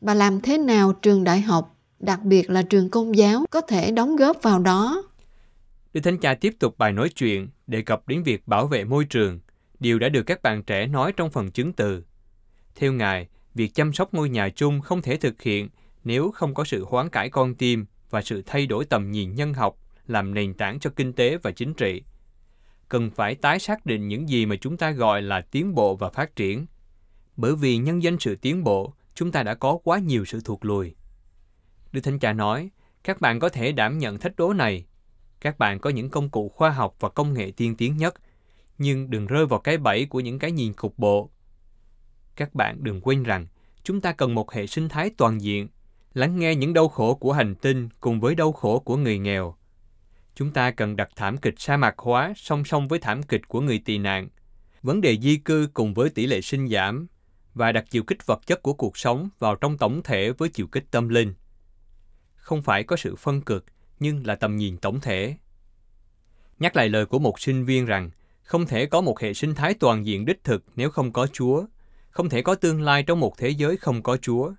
Và 0.00 0.14
làm 0.14 0.40
thế 0.40 0.58
nào 0.58 0.92
trường 0.92 1.24
đại 1.24 1.40
học, 1.40 1.76
đặc 2.02 2.22
biệt 2.22 2.50
là 2.50 2.62
trường 2.62 2.90
công 2.90 3.16
giáo, 3.16 3.44
có 3.50 3.60
thể 3.60 3.90
đóng 3.90 4.16
góp 4.16 4.42
vào 4.42 4.58
đó? 4.58 5.02
Đức 5.92 6.00
Thánh 6.00 6.18
Cha 6.18 6.34
tiếp 6.34 6.54
tục 6.58 6.78
bài 6.78 6.92
nói 6.92 7.08
chuyện 7.08 7.48
đề 7.66 7.82
cập 7.82 8.08
đến 8.08 8.22
việc 8.22 8.48
bảo 8.48 8.66
vệ 8.66 8.84
môi 8.84 9.04
trường, 9.04 9.40
điều 9.80 9.98
đã 9.98 10.08
được 10.08 10.22
các 10.22 10.42
bạn 10.42 10.62
trẻ 10.62 10.86
nói 10.86 11.12
trong 11.12 11.30
phần 11.30 11.50
chứng 11.50 11.72
từ. 11.72 12.04
Theo 12.74 12.92
Ngài, 12.92 13.28
việc 13.54 13.74
chăm 13.74 13.92
sóc 13.92 14.14
ngôi 14.14 14.28
nhà 14.28 14.48
chung 14.48 14.80
không 14.80 15.02
thể 15.02 15.16
thực 15.16 15.42
hiện 15.42 15.68
nếu 16.04 16.30
không 16.30 16.54
có 16.54 16.64
sự 16.64 16.84
hoán 16.84 17.08
cải 17.08 17.30
con 17.30 17.54
tim 17.54 17.86
và 18.10 18.22
sự 18.22 18.42
thay 18.46 18.66
đổi 18.66 18.84
tầm 18.84 19.10
nhìn 19.10 19.34
nhân 19.34 19.54
học 19.54 19.76
làm 20.06 20.34
nền 20.34 20.54
tảng 20.54 20.80
cho 20.80 20.90
kinh 20.96 21.12
tế 21.12 21.36
và 21.36 21.50
chính 21.50 21.74
trị. 21.74 22.02
Cần 22.88 23.10
phải 23.10 23.34
tái 23.34 23.58
xác 23.58 23.86
định 23.86 24.08
những 24.08 24.28
gì 24.28 24.46
mà 24.46 24.56
chúng 24.56 24.76
ta 24.76 24.90
gọi 24.90 25.22
là 25.22 25.40
tiến 25.40 25.74
bộ 25.74 25.96
và 25.96 26.08
phát 26.08 26.36
triển. 26.36 26.66
Bởi 27.36 27.56
vì 27.56 27.76
nhân 27.76 28.02
danh 28.02 28.16
sự 28.20 28.36
tiến 28.36 28.64
bộ, 28.64 28.94
chúng 29.14 29.32
ta 29.32 29.42
đã 29.42 29.54
có 29.54 29.78
quá 29.84 29.98
nhiều 29.98 30.24
sự 30.24 30.40
thuộc 30.44 30.64
lùi. 30.64 30.94
Đức 31.92 32.00
Thánh 32.00 32.18
Cha 32.18 32.32
nói, 32.32 32.70
các 33.04 33.20
bạn 33.20 33.38
có 33.38 33.48
thể 33.48 33.72
đảm 33.72 33.98
nhận 33.98 34.18
thách 34.18 34.36
đố 34.36 34.52
này. 34.52 34.84
Các 35.40 35.58
bạn 35.58 35.78
có 35.78 35.90
những 35.90 36.10
công 36.10 36.30
cụ 36.30 36.48
khoa 36.48 36.70
học 36.70 36.96
và 37.00 37.08
công 37.08 37.34
nghệ 37.34 37.52
tiên 37.56 37.76
tiến 37.76 37.96
nhất, 37.96 38.14
nhưng 38.78 39.10
đừng 39.10 39.26
rơi 39.26 39.46
vào 39.46 39.60
cái 39.60 39.78
bẫy 39.78 40.06
của 40.06 40.20
những 40.20 40.38
cái 40.38 40.52
nhìn 40.52 40.72
cục 40.72 40.98
bộ. 40.98 41.30
Các 42.36 42.54
bạn 42.54 42.84
đừng 42.84 43.00
quên 43.00 43.22
rằng, 43.22 43.46
chúng 43.82 44.00
ta 44.00 44.12
cần 44.12 44.34
một 44.34 44.52
hệ 44.52 44.66
sinh 44.66 44.88
thái 44.88 45.10
toàn 45.16 45.42
diện, 45.42 45.68
lắng 46.14 46.38
nghe 46.38 46.54
những 46.54 46.74
đau 46.74 46.88
khổ 46.88 47.14
của 47.14 47.32
hành 47.32 47.54
tinh 47.54 47.88
cùng 48.00 48.20
với 48.20 48.34
đau 48.34 48.52
khổ 48.52 48.78
của 48.78 48.96
người 48.96 49.18
nghèo. 49.18 49.54
Chúng 50.34 50.50
ta 50.50 50.70
cần 50.70 50.96
đặt 50.96 51.08
thảm 51.16 51.36
kịch 51.36 51.54
sa 51.58 51.76
mạc 51.76 51.98
hóa 51.98 52.32
song 52.36 52.64
song 52.64 52.88
với 52.88 52.98
thảm 52.98 53.22
kịch 53.22 53.48
của 53.48 53.60
người 53.60 53.78
tị 53.78 53.98
nạn, 53.98 54.28
vấn 54.82 55.00
đề 55.00 55.18
di 55.18 55.36
cư 55.36 55.68
cùng 55.74 55.94
với 55.94 56.10
tỷ 56.10 56.26
lệ 56.26 56.40
sinh 56.40 56.68
giảm 56.68 57.06
và 57.54 57.72
đặt 57.72 57.84
chiều 57.90 58.02
kích 58.02 58.26
vật 58.26 58.46
chất 58.46 58.62
của 58.62 58.72
cuộc 58.72 58.98
sống 58.98 59.28
vào 59.38 59.54
trong 59.54 59.78
tổng 59.78 60.02
thể 60.02 60.32
với 60.32 60.48
chiều 60.48 60.66
kích 60.66 60.84
tâm 60.90 61.08
linh. 61.08 61.34
Không 62.42 62.62
phải 62.62 62.84
có 62.84 62.96
sự 62.96 63.16
phân 63.16 63.40
cực, 63.40 63.64
nhưng 64.00 64.26
là 64.26 64.34
tầm 64.34 64.56
nhìn 64.56 64.76
tổng 64.76 65.00
thể. 65.00 65.34
Nhắc 66.58 66.76
lại 66.76 66.88
lời 66.88 67.06
của 67.06 67.18
một 67.18 67.40
sinh 67.40 67.64
viên 67.64 67.86
rằng, 67.86 68.10
không 68.42 68.66
thể 68.66 68.86
có 68.86 69.00
một 69.00 69.20
hệ 69.20 69.34
sinh 69.34 69.54
thái 69.54 69.74
toàn 69.74 70.06
diện 70.06 70.24
đích 70.24 70.44
thực 70.44 70.64
nếu 70.76 70.90
không 70.90 71.12
có 71.12 71.26
Chúa, 71.26 71.64
không 72.10 72.28
thể 72.28 72.42
có 72.42 72.54
tương 72.54 72.82
lai 72.82 73.02
trong 73.02 73.20
một 73.20 73.38
thế 73.38 73.48
giới 73.48 73.76
không 73.76 74.02
có 74.02 74.16
Chúa. 74.16 74.52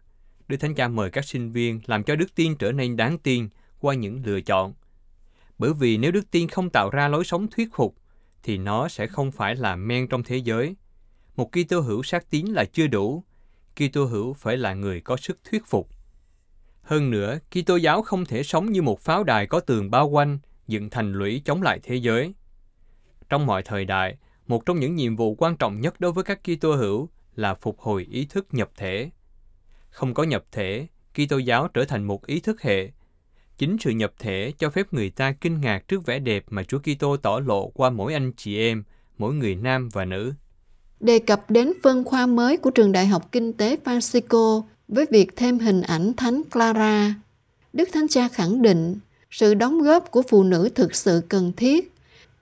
Đức 0.48 0.58
Thánh 0.58 0.76
Cha 0.76 0.88
mời 0.88 1.10
các 1.10 1.26
sinh 1.26 1.52
viên 1.52 1.80
làm 1.86 2.04
cho 2.04 2.16
đức 2.16 2.36
tin 2.36 2.56
trở 2.56 2.72
nên 2.72 2.96
đáng 2.96 3.18
tin 3.18 3.50
qua 3.80 3.94
những 3.94 4.22
lựa 4.26 4.42
chọn. 4.42 4.74
Bởi 5.58 5.74
vì 5.74 5.98
nếu 5.98 6.12
đức 6.12 6.32
tin 6.32 6.48
không 6.48 6.70
tạo 6.70 6.90
ra 6.90 7.08
lối 7.08 7.24
sống 7.24 7.48
thuyết 7.48 7.70
phục, 7.74 7.96
thì 8.44 8.58
nó 8.58 8.88
sẽ 8.88 9.08
không 9.08 9.32
phải 9.32 9.56
là 9.56 9.76
men 9.76 10.08
trong 10.08 10.24
thế 10.24 10.38
giới, 10.38 10.76
một 11.36 11.50
Kitô 11.52 11.80
hữu 11.80 12.04
xác 12.04 12.30
tín 12.30 12.46
là 12.46 12.66
chưa 12.66 12.88
đủ, 12.88 13.24
Kitô 13.76 14.06
hữu 14.06 14.34
phải 14.34 14.58
là 14.58 14.74
người 14.74 15.02
có 15.02 15.18
sức 15.18 15.40
thuyết 15.44 15.66
phục. 15.66 15.90
Hơn 16.84 17.12
nữa, 17.12 17.38
Kitô 17.52 17.76
giáo 17.76 18.02
không 18.02 18.26
thể 18.26 18.44
sống 18.44 18.72
như 18.72 18.82
một 18.82 19.00
pháo 19.00 19.24
đài 19.24 19.48
có 19.48 19.60
tường 19.60 19.92
bao 19.92 20.08
quanh, 20.08 20.40
dựng 20.68 20.90
thành 20.90 21.14
lũy 21.14 21.42
chống 21.46 21.62
lại 21.62 21.80
thế 21.84 21.96
giới. 21.96 22.34
Trong 23.30 23.46
mọi 23.46 23.64
thời 23.64 23.86
đại, 23.86 24.18
một 24.48 24.66
trong 24.66 24.80
những 24.80 24.96
nhiệm 24.96 25.16
vụ 25.16 25.36
quan 25.36 25.58
trọng 25.58 25.82
nhất 25.82 26.00
đối 26.00 26.12
với 26.12 26.24
các 26.24 26.40
Kitô 26.44 26.76
hữu 26.76 27.10
là 27.36 27.54
phục 27.54 27.80
hồi 27.80 28.08
ý 28.12 28.26
thức 28.26 28.48
nhập 28.52 28.70
thể. 28.78 29.10
Không 29.90 30.14
có 30.14 30.24
nhập 30.24 30.44
thể, 30.52 30.88
Kitô 31.14 31.38
giáo 31.38 31.68
trở 31.68 31.86
thành 31.86 32.04
một 32.04 32.26
ý 32.26 32.40
thức 32.40 32.62
hệ. 32.62 32.92
Chính 33.58 33.78
sự 33.80 33.92
nhập 33.92 34.14
thể 34.20 34.54
cho 34.58 34.70
phép 34.70 34.94
người 34.94 35.10
ta 35.10 35.32
kinh 35.32 35.62
ngạc 35.62 35.88
trước 35.88 36.06
vẻ 36.06 36.20
đẹp 36.20 36.44
mà 36.50 36.64
Chúa 36.64 36.80
Kitô 36.80 37.18
tỏ 37.18 37.40
lộ 37.40 37.68
qua 37.68 37.90
mỗi 37.90 38.14
anh 38.14 38.32
chị 38.38 38.58
em, 38.58 38.84
mỗi 39.18 39.34
người 39.34 39.56
nam 39.56 39.90
và 39.94 40.06
nữ 40.06 40.34
đề 41.04 41.20
cập 41.20 41.52
đến 41.52 41.74
phân 41.84 42.04
khoa 42.04 42.26
mới 42.26 42.58
của 42.58 42.70
trường 42.70 42.92
Đại 42.92 43.08
học 43.08 43.32
Kinh 43.32 43.54
tế 43.54 43.78
Francisco 43.84 44.64
với 44.94 45.06
việc 45.12 45.36
thêm 45.36 45.60
hình 45.60 45.82
ảnh 45.82 46.14
Thánh 46.14 46.42
Clara. 46.52 47.14
Đức 47.74 47.90
Thánh 47.94 48.08
Cha 48.08 48.28
khẳng 48.28 48.62
định 48.62 48.96
sự 49.32 49.54
đóng 49.54 49.82
góp 49.82 50.12
của 50.12 50.22
phụ 50.22 50.44
nữ 50.44 50.70
thực 50.76 50.96
sự 50.96 51.22
cần 51.30 51.52
thiết. 51.58 51.94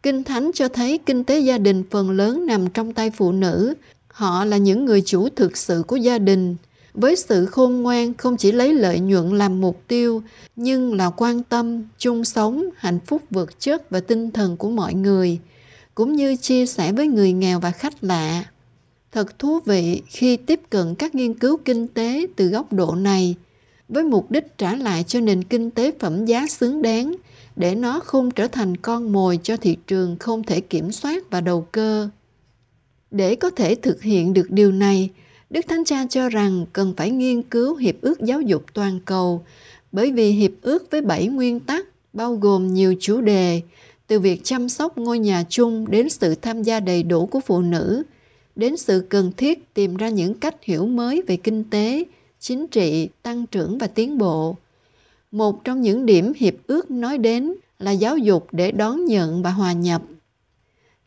Kinh 0.03 0.23
Thánh 0.23 0.51
cho 0.53 0.67
thấy 0.67 0.99
kinh 1.05 1.23
tế 1.23 1.39
gia 1.39 1.57
đình 1.57 1.83
phần 1.91 2.11
lớn 2.11 2.45
nằm 2.45 2.69
trong 2.69 2.93
tay 2.93 3.11
phụ 3.11 3.31
nữ. 3.31 3.73
Họ 4.07 4.45
là 4.45 4.57
những 4.57 4.85
người 4.85 5.01
chủ 5.01 5.29
thực 5.29 5.57
sự 5.57 5.83
của 5.87 5.95
gia 5.95 6.17
đình, 6.17 6.55
với 6.93 7.15
sự 7.15 7.45
khôn 7.45 7.81
ngoan 7.81 8.13
không 8.13 8.37
chỉ 8.37 8.51
lấy 8.51 8.73
lợi 8.73 8.99
nhuận 8.99 9.37
làm 9.37 9.61
mục 9.61 9.81
tiêu, 9.87 10.23
nhưng 10.55 10.93
là 10.93 11.09
quan 11.09 11.43
tâm, 11.43 11.83
chung 11.97 12.25
sống, 12.25 12.69
hạnh 12.77 12.99
phúc 13.05 13.21
vật 13.29 13.59
chất 13.59 13.89
và 13.89 13.99
tinh 13.99 14.31
thần 14.31 14.57
của 14.57 14.69
mọi 14.69 14.93
người– 14.93 15.39
cũng 15.95 16.15
như 16.15 16.35
chia 16.35 16.65
sẻ 16.65 16.91
với 16.91 17.07
người 17.07 17.33
nghèo 17.33 17.59
và 17.59 17.71
khách 17.71 18.03
lạ. 18.03 18.43
Thật 19.11 19.39
thú 19.39 19.59
vị 19.65 20.01
khi 20.07 20.37
tiếp 20.37 20.59
cận 20.69 20.95
các 20.95 21.15
nghiên 21.15 21.33
cứu 21.33 21.57
kinh 21.65 21.87
tế 21.87 22.27
từ 22.35 22.47
góc 22.47 22.73
độ 22.73 22.95
này 22.95 23.35
với 23.89 24.03
mục 24.03 24.31
đích 24.31 24.57
trả 24.57 24.75
lại 24.75 25.03
cho 25.03 25.19
nền 25.19 25.43
kinh 25.43 25.71
tế 25.71 25.91
phẩm 25.99 26.25
giá 26.25 26.47
xứng 26.47 26.81
đáng 26.81 27.15
để 27.55 27.75
nó 27.75 27.99
không 27.99 28.31
trở 28.31 28.47
thành 28.47 28.77
con 28.77 29.11
mồi 29.11 29.39
cho 29.43 29.57
thị 29.57 29.77
trường 29.87 30.15
không 30.19 30.43
thể 30.43 30.61
kiểm 30.61 30.91
soát 30.91 31.23
và 31.29 31.41
đầu 31.41 31.67
cơ. 31.71 32.09
Để 33.11 33.35
có 33.35 33.49
thể 33.49 33.75
thực 33.75 34.01
hiện 34.01 34.33
được 34.33 34.51
điều 34.51 34.71
này, 34.71 35.09
Đức 35.49 35.65
Thánh 35.67 35.85
Cha 35.85 36.05
cho 36.09 36.29
rằng 36.29 36.65
cần 36.73 36.93
phải 36.97 37.11
nghiên 37.11 37.41
cứu 37.41 37.75
Hiệp 37.75 37.95
ước 38.01 38.21
Giáo 38.21 38.41
dục 38.41 38.63
Toàn 38.73 38.99
cầu 39.05 39.45
bởi 39.91 40.11
vì 40.11 40.31
Hiệp 40.31 40.51
ước 40.61 40.91
với 40.91 41.01
bảy 41.01 41.27
nguyên 41.27 41.59
tắc 41.59 41.85
bao 42.13 42.35
gồm 42.35 42.73
nhiều 42.73 42.95
chủ 42.99 43.21
đề 43.21 43.61
từ 44.07 44.19
việc 44.19 44.41
chăm 44.43 44.69
sóc 44.69 44.97
ngôi 44.97 45.19
nhà 45.19 45.43
chung 45.49 45.91
đến 45.91 46.09
sự 46.09 46.35
tham 46.35 46.63
gia 46.63 46.79
đầy 46.79 47.03
đủ 47.03 47.25
của 47.25 47.39
phụ 47.39 47.61
nữ, 47.61 48.03
đến 48.55 48.77
sự 48.77 49.05
cần 49.09 49.31
thiết 49.37 49.73
tìm 49.73 49.97
ra 49.97 50.09
những 50.09 50.33
cách 50.33 50.63
hiểu 50.63 50.85
mới 50.85 51.21
về 51.27 51.37
kinh 51.37 51.63
tế, 51.63 52.03
chính 52.39 52.67
trị, 52.67 53.09
tăng 53.23 53.45
trưởng 53.45 53.77
và 53.77 53.87
tiến 53.87 54.17
bộ. 54.17 54.55
Một 55.31 55.63
trong 55.63 55.81
những 55.81 56.05
điểm 56.05 56.33
hiệp 56.37 56.53
ước 56.67 56.91
nói 56.91 57.17
đến 57.17 57.53
là 57.79 57.91
giáo 57.91 58.17
dục 58.17 58.47
để 58.51 58.71
đón 58.71 59.05
nhận 59.05 59.43
và 59.43 59.51
hòa 59.51 59.73
nhập. 59.73 60.01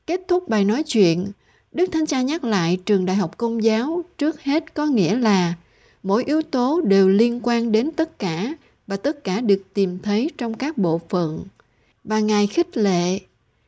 Kết 0.06 0.20
thúc 0.28 0.48
bài 0.48 0.64
nói 0.64 0.82
chuyện, 0.82 1.26
Đức 1.72 1.86
Thánh 1.92 2.06
Cha 2.06 2.22
nhắc 2.22 2.44
lại 2.44 2.78
trường 2.86 3.04
đại 3.04 3.16
học 3.16 3.38
công 3.38 3.62
giáo 3.64 4.04
trước 4.18 4.42
hết 4.42 4.74
có 4.74 4.86
nghĩa 4.86 5.18
là 5.18 5.54
mỗi 6.02 6.24
yếu 6.24 6.42
tố 6.42 6.80
đều 6.80 7.08
liên 7.08 7.40
quan 7.42 7.72
đến 7.72 7.90
tất 7.90 8.18
cả 8.18 8.54
và 8.86 8.96
tất 8.96 9.24
cả 9.24 9.40
được 9.40 9.62
tìm 9.74 9.98
thấy 9.98 10.30
trong 10.38 10.54
các 10.54 10.78
bộ 10.78 11.00
phận. 11.08 11.44
Và 12.04 12.20
Ngài 12.20 12.46
khích 12.46 12.76
lệ, 12.76 13.18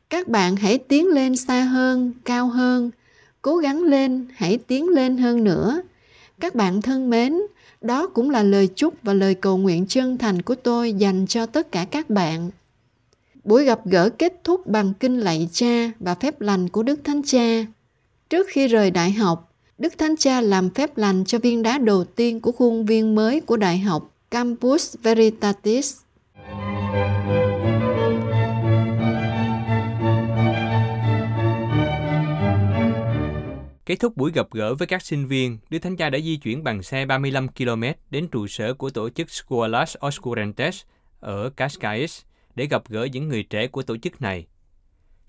các 0.09 0.27
bạn 0.27 0.55
hãy 0.55 0.77
tiến 0.77 1.07
lên 1.07 1.35
xa 1.35 1.61
hơn, 1.61 2.13
cao 2.25 2.47
hơn, 2.47 2.91
cố 3.41 3.57
gắng 3.57 3.83
lên, 3.83 4.25
hãy 4.35 4.57
tiến 4.57 4.89
lên 4.89 5.17
hơn 5.17 5.43
nữa. 5.43 5.81
Các 6.39 6.55
bạn 6.55 6.81
thân 6.81 7.09
mến, 7.09 7.41
đó 7.81 8.07
cũng 8.07 8.29
là 8.29 8.43
lời 8.43 8.69
chúc 8.75 8.93
và 9.03 9.13
lời 9.13 9.35
cầu 9.35 9.57
nguyện 9.57 9.85
chân 9.87 10.17
thành 10.17 10.41
của 10.41 10.55
tôi 10.55 10.93
dành 10.93 11.25
cho 11.27 11.45
tất 11.45 11.71
cả 11.71 11.85
các 11.91 12.09
bạn. 12.09 12.49
Buổi 13.43 13.65
gặp 13.65 13.85
gỡ 13.85 14.09
kết 14.09 14.43
thúc 14.43 14.67
bằng 14.67 14.93
kinh 14.99 15.19
lạy 15.19 15.49
cha 15.51 15.91
và 15.99 16.15
phép 16.15 16.41
lành 16.41 16.69
của 16.69 16.83
Đức 16.83 16.99
Thánh 17.03 17.21
Cha. 17.23 17.65
Trước 18.29 18.47
khi 18.49 18.67
rời 18.67 18.91
đại 18.91 19.11
học, 19.11 19.53
Đức 19.77 19.97
Thánh 19.97 20.17
Cha 20.17 20.41
làm 20.41 20.69
phép 20.69 20.97
lành 20.97 21.23
cho 21.25 21.39
viên 21.39 21.63
đá 21.63 21.77
đầu 21.77 22.03
tiên 22.03 22.39
của 22.39 22.51
khuôn 22.51 22.85
viên 22.85 23.15
mới 23.15 23.41
của 23.41 23.57
đại 23.57 23.77
học 23.77 24.11
Campus 24.31 24.95
Veritatis. 25.03 25.95
Kết 33.87 33.95
thúc 33.95 34.17
buổi 34.17 34.31
gặp 34.31 34.47
gỡ 34.51 34.75
với 34.75 34.87
các 34.87 35.01
sinh 35.01 35.27
viên, 35.27 35.57
Đức 35.69 35.79
Thánh 35.79 35.97
Cha 35.97 36.09
đã 36.09 36.19
di 36.19 36.37
chuyển 36.37 36.63
bằng 36.63 36.83
xe 36.83 37.05
35 37.05 37.47
km 37.47 37.83
đến 38.09 38.27
trụ 38.27 38.47
sở 38.47 38.73
của 38.73 38.89
tổ 38.89 39.09
chức 39.09 39.29
Scuolas 39.31 39.95
Oscurantes 40.07 40.81
ở 41.19 41.49
Cascais 41.49 42.21
để 42.55 42.65
gặp 42.65 42.89
gỡ 42.89 43.03
những 43.03 43.27
người 43.27 43.43
trẻ 43.43 43.67
của 43.67 43.81
tổ 43.81 43.97
chức 43.97 44.21
này. 44.21 44.47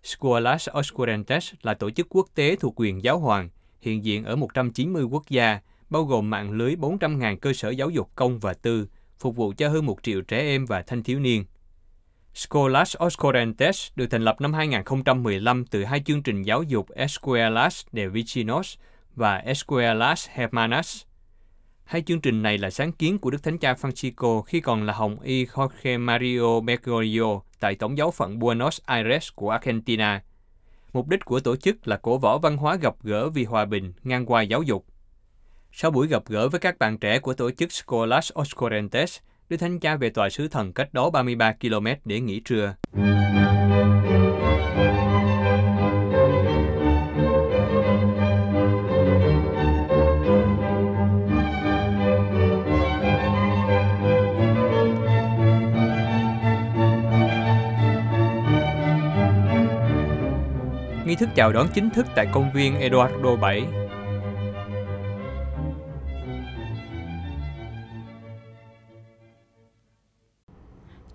Scuolas 0.03 0.69
Oscurantes 0.79 1.55
là 1.63 1.75
tổ 1.75 1.91
chức 1.91 2.07
quốc 2.11 2.29
tế 2.35 2.57
thuộc 2.57 2.73
quyền 2.77 3.03
giáo 3.03 3.19
hoàng, 3.19 3.49
hiện 3.81 4.05
diện 4.05 4.25
ở 4.25 4.37
190 4.37 5.03
quốc 5.03 5.29
gia, 5.29 5.61
bao 5.91 6.05
gồm 6.05 6.31
mạng 6.31 6.51
lưới 6.51 6.77
400.000 6.77 7.37
cơ 7.37 7.53
sở 7.53 7.71
giáo 7.71 7.91
dục 7.91 8.11
công 8.15 8.39
và 8.39 8.55
tư, 8.55 8.89
phục 9.19 9.37
vụ 9.37 9.53
cho 9.57 9.69
hơn 9.69 9.87
một 9.87 9.99
triệu 10.03 10.21
trẻ 10.21 10.39
em 10.39 10.67
và 10.67 10.83
thanh 10.83 11.03
thiếu 11.03 11.21
niên. 11.21 11.45
Scholas 12.39 12.97
Oscorentes 13.05 13.89
được 13.97 14.07
thành 14.07 14.23
lập 14.23 14.41
năm 14.41 14.53
2015 14.53 15.65
từ 15.65 15.85
hai 15.85 16.03
chương 16.07 16.23
trình 16.23 16.43
giáo 16.43 16.63
dục 16.63 16.91
Escuelas 16.91 17.87
de 17.93 18.07
Vecinos 18.07 18.77
và 19.15 19.37
Escuelas 19.37 20.29
Hermanas. 20.31 21.03
Hai 21.85 22.03
chương 22.03 22.21
trình 22.21 22.43
này 22.43 22.59
là 22.59 22.71
sáng 22.71 22.93
kiến 22.93 23.19
của 23.19 23.31
Đức 23.31 23.43
Thánh 23.43 23.59
Cha 23.59 23.75
Francisco 23.75 24.43
khi 24.43 24.61
còn 24.61 24.87
là 24.87 24.93
Hồng 24.93 25.21
Y 25.21 25.45
Jorge 25.45 26.01
Mario 26.01 26.61
Bergoglio 26.61 27.41
tại 27.61 27.75
Tổng 27.75 27.99
giáo 27.99 28.11
phận 28.11 28.39
Buenos 28.39 28.81
Aires 28.85 29.29
của 29.35 29.51
Argentina. 29.51 30.23
Mục 30.93 31.09
đích 31.09 31.25
của 31.25 31.41
tổ 31.41 31.57
chức 31.57 31.89
là 31.89 31.97
cổ 31.97 32.19
võ 32.19 32.39
văn 32.39 32.57
hóa 32.57 32.77
gặp 32.77 32.95
gỡ 33.03 33.29
vì 33.29 33.45
hòa 33.45 33.65
bình 33.65 33.93
ngang 34.05 34.27
qua 34.27 34.43
giáo 34.43 34.63
dục. 34.63 34.87
Sau 35.73 35.91
buổi 35.91 36.07
gặp 36.07 36.23
gỡ 36.27 36.49
với 36.49 36.61
các 36.61 36.79
bạn 36.79 36.99
trẻ 36.99 37.19
của 37.19 37.35
tổ 37.35 37.51
chức 37.51 37.73
Scholas 37.73 38.33
Oscorentes, 38.41 39.19
Đức 39.49 39.57
Thánh 39.57 39.81
Cha 39.81 39.97
về 39.97 40.11
tòa 40.11 40.31
sứ 40.31 40.49
thần 40.49 40.73
cách 40.73 40.95
đó 40.95 41.11
33 41.11 41.53
km 41.53 41.87
để 42.05 42.21
nghỉ 42.21 42.41
trưa. 42.41 42.75
Nghi 61.07 61.15
thức 61.15 61.29
chào 61.35 61.53
đón 61.53 61.67
chính 61.75 61.91
thức 61.91 62.07
tại 62.15 62.27
công 62.33 62.53
viên 62.53 62.79
Eduardo 62.81 63.37
VII 63.37 63.88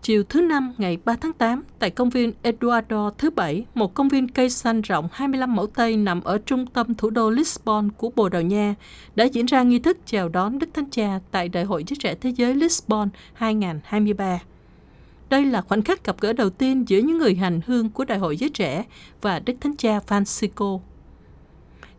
Chiều 0.04 0.24
thứ 0.24 0.42
Năm 0.42 0.74
ngày 0.78 0.98
3 1.06 1.16
tháng 1.16 1.34
8, 1.34 1.64
tại 1.80 1.90
công 1.90 2.10
viên 2.10 2.34
Eduardo 2.42 3.10
thứ 3.18 3.30
Bảy, 3.30 3.66
một 3.76 3.94
công 3.94 4.10
viên 4.10 4.28
cây 4.28 4.50
xanh 4.50 4.82
rộng 4.82 5.08
25 5.12 5.56
mẫu 5.56 5.68
Tây 5.68 5.98
nằm 5.98 6.22
ở 6.24 6.38
trung 6.38 6.66
tâm 6.66 6.94
thủ 6.94 7.10
đô 7.10 7.30
Lisbon 7.30 7.90
của 7.98 8.10
Bồ 8.16 8.30
Đào 8.30 8.42
Nha, 8.42 8.76
đã 9.16 9.26
diễn 9.26 9.46
ra 9.46 9.64
nghi 9.64 9.80
thức 9.80 9.98
chào 10.06 10.30
đón 10.30 10.60
Đức 10.60 10.70
Thánh 10.74 10.90
Cha 10.90 11.20
tại 11.32 11.50
Đại 11.50 11.64
hội 11.64 11.84
Giới 11.88 11.98
Trẻ 12.00 12.16
Thế 12.16 12.30
Giới 12.30 12.56
Lisbon 12.56 13.10
2023. 13.34 14.40
Đây 15.30 15.46
là 15.46 15.62
khoảnh 15.62 15.82
khắc 15.82 16.06
gặp 16.06 16.16
gỡ 16.22 16.34
đầu 16.34 16.50
tiên 16.50 16.84
giữa 16.88 17.00
những 17.00 17.18
người 17.18 17.36
hành 17.36 17.62
hương 17.68 17.90
của 17.90 18.06
Đại 18.06 18.18
hội 18.18 18.38
Giới 18.38 18.50
Trẻ 18.50 18.86
và 19.22 19.40
Đức 19.40 19.54
Thánh 19.62 19.76
Cha 19.76 20.00
Francisco. 20.08 20.80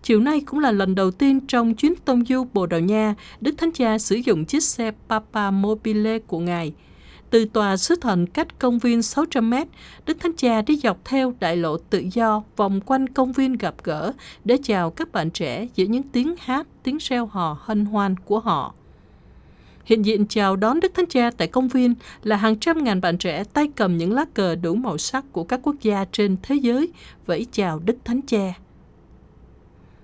Chiều 0.03 0.21
nay 0.21 0.41
cũng 0.47 0.59
là 0.59 0.71
lần 0.71 0.95
đầu 0.95 1.11
tiên 1.11 1.41
trong 1.41 1.75
chuyến 1.75 1.95
tông 1.97 2.25
du 2.25 2.45
Bồ 2.53 2.67
Đào 2.67 2.81
Nha, 2.81 3.15
Đức 3.41 3.55
Thánh 3.59 3.73
Cha 3.73 3.99
sử 3.99 4.17
dụng 4.17 4.45
chiếc 4.45 4.63
xe 4.63 4.93
Papa 5.09 5.51
Mobile 5.51 6.19
của 6.19 6.39
Ngài– 6.39 6.73
từ 7.35 7.45
tòa 7.45 7.76
sứ 7.76 7.97
thần 7.97 8.26
cách 8.26 8.59
công 8.59 8.79
viên 8.79 9.03
600 9.03 9.50
mét, 9.50 9.69
Đức 10.07 10.17
Thánh 10.21 10.33
Cha 10.37 10.62
đi 10.62 10.76
dọc 10.76 11.05
theo 11.05 11.35
đại 11.41 11.57
lộ 11.57 11.76
tự 11.76 12.05
do 12.12 12.43
vòng 12.57 12.81
quanh 12.81 13.09
công 13.09 13.33
viên 13.33 13.53
gặp 13.53 13.75
gỡ 13.85 14.12
để 14.45 14.59
chào 14.62 14.91
các 14.91 15.12
bạn 15.12 15.31
trẻ 15.31 15.67
giữa 15.75 15.85
những 15.85 16.03
tiếng 16.03 16.35
hát, 16.38 16.67
tiếng 16.83 16.99
reo 17.00 17.26
hò 17.26 17.59
hân 17.61 17.85
hoan 17.85 18.17
của 18.25 18.38
họ. 18.41 18.75
Hiện 19.85 20.05
diện 20.05 20.26
chào 20.26 20.57
đón 20.57 20.81
Đức 20.81 20.95
Thánh 20.95 21.07
Cha 21.07 21.31
tại 21.37 21.49
công 21.49 21.69
viên 21.69 21.95
là 22.23 22.37
hàng 22.37 22.59
trăm 22.59 22.85
ngàn 22.85 23.00
bạn 23.00 23.19
trẻ 23.19 23.45
tay 23.45 23.71
cầm 23.76 23.99
những 23.99 24.12
lá 24.12 24.25
cờ 24.35 24.55
đủ 24.55 24.75
màu 24.75 24.99
sắc 24.99 25.25
của 25.33 25.45
các 25.45 25.61
quốc 25.62 25.76
gia 25.83 26.05
trên 26.12 26.37
thế 26.43 26.55
giới 26.55 26.93
vẫy 27.26 27.47
chào 27.53 27.79
Đức 27.79 27.97
Thánh 28.05 28.21
Cha. 28.23 28.55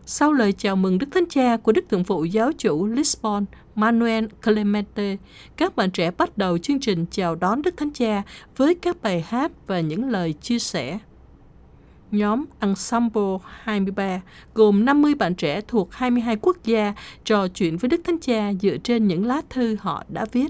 Sau 0.06 0.32
lời 0.32 0.52
chào 0.52 0.76
mừng 0.76 0.99
Đức 0.99 1.06
Thánh 1.14 1.28
Cha 1.28 1.56
của 1.56 1.72
Đức 1.72 1.84
Thượng 1.88 2.04
phụ 2.04 2.25
Giáo 2.25 2.52
chủ 2.58 2.87
Lisbon, 2.87 3.44
Manuel 3.74 4.24
Clemente, 4.42 5.16
các 5.56 5.76
bạn 5.76 5.90
trẻ 5.90 6.10
bắt 6.10 6.38
đầu 6.38 6.58
chương 6.58 6.80
trình 6.80 7.06
chào 7.10 7.34
đón 7.34 7.62
Đức 7.62 7.76
Thánh 7.76 7.90
Cha 7.90 8.22
với 8.56 8.74
các 8.74 9.02
bài 9.02 9.24
hát 9.28 9.52
và 9.66 9.80
những 9.80 10.10
lời 10.10 10.32
chia 10.32 10.58
sẻ. 10.58 10.98
Nhóm 12.10 12.44
Ensemble 12.60 13.38
23 13.62 14.20
gồm 14.54 14.84
50 14.84 15.14
bạn 15.14 15.34
trẻ 15.34 15.60
thuộc 15.68 15.94
22 15.94 16.36
quốc 16.42 16.56
gia 16.64 16.94
trò 17.24 17.48
chuyện 17.48 17.76
với 17.76 17.88
Đức 17.88 18.00
Thánh 18.04 18.18
Cha 18.18 18.52
dựa 18.60 18.76
trên 18.76 19.06
những 19.06 19.26
lá 19.26 19.42
thư 19.50 19.76
họ 19.80 20.04
đã 20.08 20.26
viết 20.32 20.48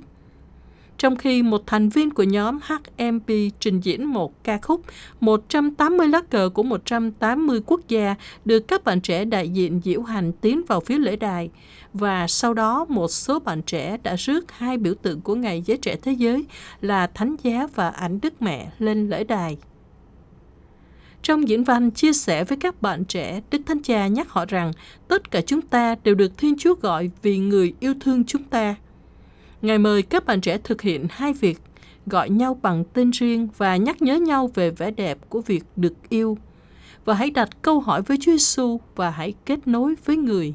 trong 1.00 1.16
khi 1.16 1.42
một 1.42 1.66
thành 1.66 1.88
viên 1.88 2.10
của 2.10 2.22
nhóm 2.22 2.58
HMP 2.62 3.30
trình 3.60 3.80
diễn 3.80 4.04
một 4.04 4.44
ca 4.44 4.58
khúc 4.58 4.80
180 5.20 6.08
lá 6.08 6.22
cờ 6.30 6.48
của 6.48 6.62
180 6.62 7.60
quốc 7.66 7.80
gia 7.88 8.14
được 8.44 8.60
các 8.60 8.84
bạn 8.84 9.00
trẻ 9.00 9.24
đại 9.24 9.48
diện 9.48 9.80
diễu 9.84 10.02
hành 10.02 10.32
tiến 10.32 10.62
vào 10.68 10.80
phía 10.80 10.98
lễ 10.98 11.16
đài 11.16 11.50
và 11.92 12.26
sau 12.26 12.54
đó 12.54 12.86
một 12.88 13.08
số 13.08 13.38
bạn 13.38 13.62
trẻ 13.62 13.96
đã 14.02 14.16
rước 14.16 14.52
hai 14.52 14.76
biểu 14.76 14.94
tượng 14.94 15.20
của 15.20 15.34
Ngày 15.34 15.62
Giới 15.66 15.76
Trẻ 15.76 15.96
Thế 16.02 16.12
Giới 16.12 16.44
là 16.80 17.06
Thánh 17.06 17.36
Giá 17.42 17.66
và 17.74 17.88
Ảnh 17.88 18.18
Đức 18.22 18.42
Mẹ 18.42 18.70
lên 18.78 19.08
lễ 19.10 19.24
đài. 19.24 19.56
Trong 21.22 21.48
diễn 21.48 21.64
văn 21.64 21.90
chia 21.90 22.12
sẻ 22.12 22.44
với 22.44 22.58
các 22.58 22.82
bạn 22.82 23.04
trẻ, 23.04 23.40
Đức 23.50 23.62
Thánh 23.66 23.82
Cha 23.82 24.06
nhắc 24.06 24.28
họ 24.28 24.44
rằng 24.48 24.72
tất 25.08 25.30
cả 25.30 25.40
chúng 25.40 25.60
ta 25.60 25.94
đều 26.04 26.14
được 26.14 26.38
Thiên 26.38 26.58
Chúa 26.58 26.74
gọi 26.74 27.10
vì 27.22 27.38
người 27.38 27.74
yêu 27.80 27.94
thương 28.00 28.24
chúng 28.24 28.44
ta– 28.44 28.74
Ngài 29.62 29.78
mời 29.78 30.02
các 30.02 30.26
bạn 30.26 30.40
trẻ 30.40 30.58
thực 30.64 30.82
hiện 30.82 31.06
hai 31.10 31.32
việc, 31.32 31.58
gọi 32.06 32.30
nhau 32.30 32.58
bằng 32.62 32.84
tên 32.84 33.10
riêng 33.10 33.48
và 33.56 33.76
nhắc 33.76 34.02
nhớ 34.02 34.16
nhau 34.16 34.50
về 34.54 34.70
vẻ 34.70 34.90
đẹp 34.90 35.18
của 35.28 35.40
việc 35.40 35.64
được 35.76 35.94
yêu. 36.08 36.38
Và 37.04 37.14
hãy 37.14 37.30
đặt 37.30 37.48
câu 37.62 37.80
hỏi 37.80 38.02
với 38.02 38.16
Chúa 38.20 38.32
Giêsu 38.32 38.80
và 38.96 39.10
hãy 39.10 39.34
kết 39.46 39.68
nối 39.68 39.94
với 40.04 40.16
người. 40.16 40.54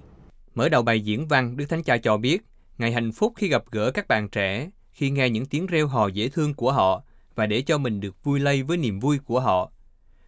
Mở 0.56 0.70
đầu 0.70 0.82
bài 0.82 1.00
diễn 1.00 1.28
văn, 1.28 1.58
Đức 1.58 1.66
Thánh 1.70 1.84
Cha 1.84 1.98
cho 1.98 2.18
biết, 2.18 2.42
Ngài 2.78 2.92
hạnh 2.92 3.12
phúc 3.12 3.34
khi 3.36 3.48
gặp 3.48 3.64
gỡ 3.72 3.92
các 3.92 4.08
bạn 4.08 4.30
trẻ, 4.30 4.70
khi 4.92 5.10
nghe 5.10 5.30
những 5.30 5.46
tiếng 5.46 5.66
reo 5.66 5.88
hò 5.88 6.08
dễ 6.08 6.30
thương 6.30 6.54
của 6.54 6.72
họ 6.72 7.04
và 7.36 7.46
để 7.46 7.62
cho 7.62 7.78
mình 7.78 8.00
được 8.00 8.24
vui 8.24 8.40
lây 8.40 8.64
với 8.64 8.78
niềm 8.78 9.00
vui 9.00 9.18
của 9.26 9.40
họ. 9.40 9.72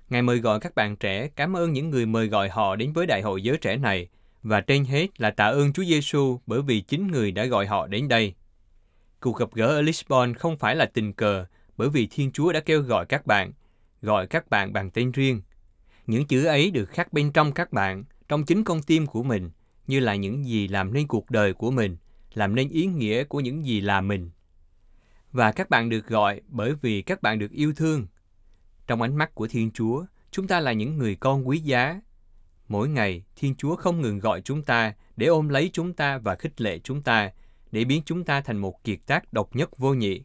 Ngài 0.10 0.22
mời 0.22 0.38
gọi 0.38 0.60
các 0.60 0.75
bạn 0.75 0.96
trẻ 0.96 1.27
cảm 1.36 1.57
ơn 1.57 1.74
những 1.74 1.89
người 1.89 2.05
mời 2.05 2.27
gọi 2.27 2.50
họ 2.50 2.75
đến 2.75 2.93
với 2.93 3.05
đại 3.05 3.22
hội 3.22 3.41
giới 3.41 3.57
trẻ 3.57 3.77
này 3.77 4.07
và 4.43 4.62
trên 4.62 4.86
hết 4.86 5.22
là 5.22 5.31
tạ 5.31 5.46
ơn 5.46 5.74
Chúa 5.74 5.84
Giêsu 5.84 6.39
bởi 6.46 6.62
vì 6.62 6.81
chính 6.81 7.07
người 7.07 7.31
đã 7.31 7.46
gọi 7.46 7.65
họ 7.65 7.88
đến 7.88 8.07
đây. 8.07 8.34
Cuộc 9.20 9.38
gặp 9.38 9.54
gỡ 9.54 9.68
ở 9.68 9.82
Lisbon 9.82 10.34
không 10.34 10.58
phải 10.58 10.76
là 10.76 10.86
tình 10.86 11.14
cờ 11.14 11.46
bởi 11.78 11.90
vì 11.90 12.08
Thiên 12.12 12.32
Chúa 12.32 12.52
đã 12.52 12.60
kêu 12.60 12.82
gọi 12.82 13.06
các 13.06 13.26
bạn, 13.26 13.52
gọi 14.02 14.28
các 14.28 14.50
bạn 14.50 14.74
bằng 14.74 14.92
tên 14.92 15.12
riêng. 15.12 15.42
Những 16.08 16.26
chữ 16.28 16.46
ấy 16.46 16.72
được 16.72 16.86
khắc 16.86 17.14
bên 17.14 17.32
trong 17.32 17.52
các 17.52 17.74
bạn, 17.74 18.04
trong 18.28 18.46
chính 18.46 18.64
con 18.64 18.82
tim 18.84 19.08
của 19.08 19.24
mình, 19.24 19.50
như 19.88 20.00
là 20.00 20.16
những 20.16 20.46
gì 20.46 20.68
làm 20.68 20.94
nên 20.94 21.08
cuộc 21.08 21.32
đời 21.32 21.54
của 21.54 21.72
mình, 21.72 21.98
làm 22.34 22.56
nên 22.56 22.70
ý 22.70 22.86
nghĩa 22.86 23.24
của 23.24 23.40
những 23.40 23.66
gì 23.66 23.82
là 23.82 24.02
mình. 24.02 24.30
Và 25.32 25.52
các 25.52 25.70
bạn 25.70 25.90
được 25.90 26.08
gọi 26.08 26.42
bởi 26.48 26.74
vì 26.82 27.02
các 27.02 27.22
bạn 27.22 27.40
được 27.40 27.52
yêu 27.52 27.74
thương. 27.76 28.08
Trong 28.88 29.02
ánh 29.02 29.16
mắt 29.16 29.36
của 29.36 29.48
Thiên 29.48 29.72
Chúa, 29.72 30.06
chúng 30.32 30.48
ta 30.48 30.60
là 30.60 30.74
những 30.74 30.98
người 30.98 31.16
con 31.16 31.48
quý 31.48 31.60
giá. 31.60 32.02
Mỗi 32.68 32.90
ngày, 32.90 33.24
Thiên 33.36 33.56
Chúa 33.56 33.76
không 33.76 34.02
ngừng 34.02 34.20
gọi 34.20 34.42
chúng 34.42 34.64
ta 34.64 34.94
để 35.18 35.28
ôm 35.28 35.50
lấy 35.50 35.70
chúng 35.74 35.94
ta 35.94 36.18
và 36.18 36.36
khích 36.36 36.62
lệ 36.62 36.80
chúng 36.80 37.02
ta 37.02 37.32
để 37.72 37.86
biến 37.86 38.02
chúng 38.06 38.24
ta 38.24 38.42
thành 38.42 38.58
một 38.58 38.84
kiệt 38.84 39.00
tác 39.06 39.34
độc 39.34 39.56
nhất 39.56 39.78
vô 39.78 39.94
nhị. 39.94 40.24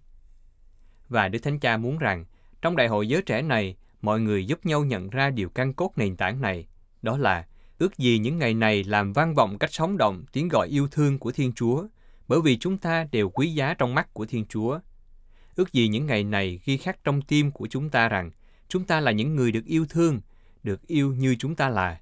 Và 1.08 1.28
Đức 1.28 1.38
Thánh 1.42 1.58
Cha 1.58 1.76
muốn 1.76 1.98
rằng, 1.98 2.24
trong 2.62 2.76
đại 2.76 2.88
hội 2.88 3.08
giới 3.08 3.22
trẻ 3.22 3.42
này, 3.42 3.76
mọi 4.02 4.20
người 4.20 4.46
giúp 4.46 4.66
nhau 4.66 4.84
nhận 4.84 5.10
ra 5.10 5.30
điều 5.30 5.48
căn 5.48 5.74
cốt 5.74 5.92
nền 5.96 6.16
tảng 6.16 6.40
này, 6.40 6.66
đó 7.02 7.18
là 7.18 7.46
ước 7.78 7.98
gì 7.98 8.18
những 8.18 8.38
ngày 8.38 8.54
này 8.54 8.84
làm 8.84 9.12
vang 9.12 9.34
vọng 9.34 9.58
cách 9.58 9.72
sống 9.72 9.96
động 9.96 10.24
tiếng 10.32 10.48
gọi 10.48 10.68
yêu 10.68 10.88
thương 10.90 11.18
của 11.18 11.32
Thiên 11.32 11.52
Chúa, 11.52 11.86
bởi 12.28 12.40
vì 12.40 12.58
chúng 12.58 12.78
ta 12.78 13.06
đều 13.12 13.28
quý 13.28 13.54
giá 13.54 13.74
trong 13.74 13.94
mắt 13.94 14.14
của 14.14 14.26
Thiên 14.26 14.46
Chúa. 14.46 14.78
Ước 15.56 15.72
gì 15.72 15.88
những 15.88 16.06
ngày 16.06 16.24
này 16.24 16.60
ghi 16.64 16.76
khắc 16.76 17.04
trong 17.04 17.22
tim 17.22 17.50
của 17.50 17.66
chúng 17.66 17.90
ta 17.90 18.08
rằng 18.08 18.30
chúng 18.68 18.84
ta 18.84 19.00
là 19.00 19.10
những 19.10 19.36
người 19.36 19.52
được 19.52 19.64
yêu 19.64 19.86
thương, 19.88 20.20
được 20.62 20.86
yêu 20.86 21.14
như 21.14 21.36
chúng 21.38 21.54
ta 21.54 21.68
là. 21.68 22.00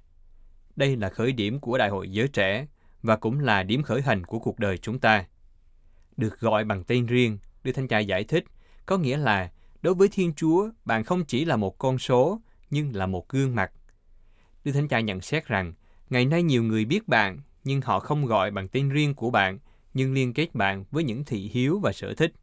Đây 0.75 0.95
là 0.95 1.09
khởi 1.09 1.31
điểm 1.31 1.59
của 1.59 1.77
Đại 1.77 1.89
hội 1.89 2.11
Giới 2.11 2.27
Trẻ 2.27 2.67
và 3.03 3.15
cũng 3.15 3.39
là 3.39 3.63
điểm 3.63 3.83
khởi 3.83 4.01
hành 4.01 4.25
của 4.25 4.39
cuộc 4.39 4.59
đời 4.59 4.77
chúng 4.77 4.99
ta. 4.99 5.25
Được 6.17 6.39
gọi 6.39 6.63
bằng 6.63 6.83
tên 6.83 7.05
riêng, 7.05 7.37
Đức 7.63 7.71
Thánh 7.71 7.87
Cha 7.87 7.99
giải 7.99 8.23
thích, 8.23 8.43
có 8.85 8.97
nghĩa 8.97 9.17
là 9.17 9.51
đối 9.81 9.93
với 9.93 10.09
Thiên 10.11 10.33
Chúa, 10.33 10.69
bạn 10.85 11.03
không 11.03 11.25
chỉ 11.25 11.45
là 11.45 11.55
một 11.55 11.77
con 11.77 11.99
số, 11.99 12.41
nhưng 12.69 12.95
là 12.95 13.05
một 13.05 13.29
gương 13.29 13.55
mặt. 13.55 13.71
Đức 14.63 14.71
Thánh 14.71 14.87
Cha 14.87 14.99
nhận 14.99 15.21
xét 15.21 15.47
rằng, 15.47 15.73
ngày 16.09 16.25
nay 16.25 16.43
nhiều 16.43 16.63
người 16.63 16.85
biết 16.85 17.07
bạn, 17.07 17.39
nhưng 17.63 17.81
họ 17.81 17.99
không 17.99 18.25
gọi 18.25 18.51
bằng 18.51 18.67
tên 18.67 18.89
riêng 18.89 19.15
của 19.15 19.31
bạn, 19.31 19.59
nhưng 19.93 20.13
liên 20.13 20.33
kết 20.33 20.55
bạn 20.55 20.85
với 20.91 21.03
những 21.03 21.25
thị 21.25 21.49
hiếu 21.53 21.79
và 21.79 21.91
sở 21.91 22.13
thích. 22.13 22.33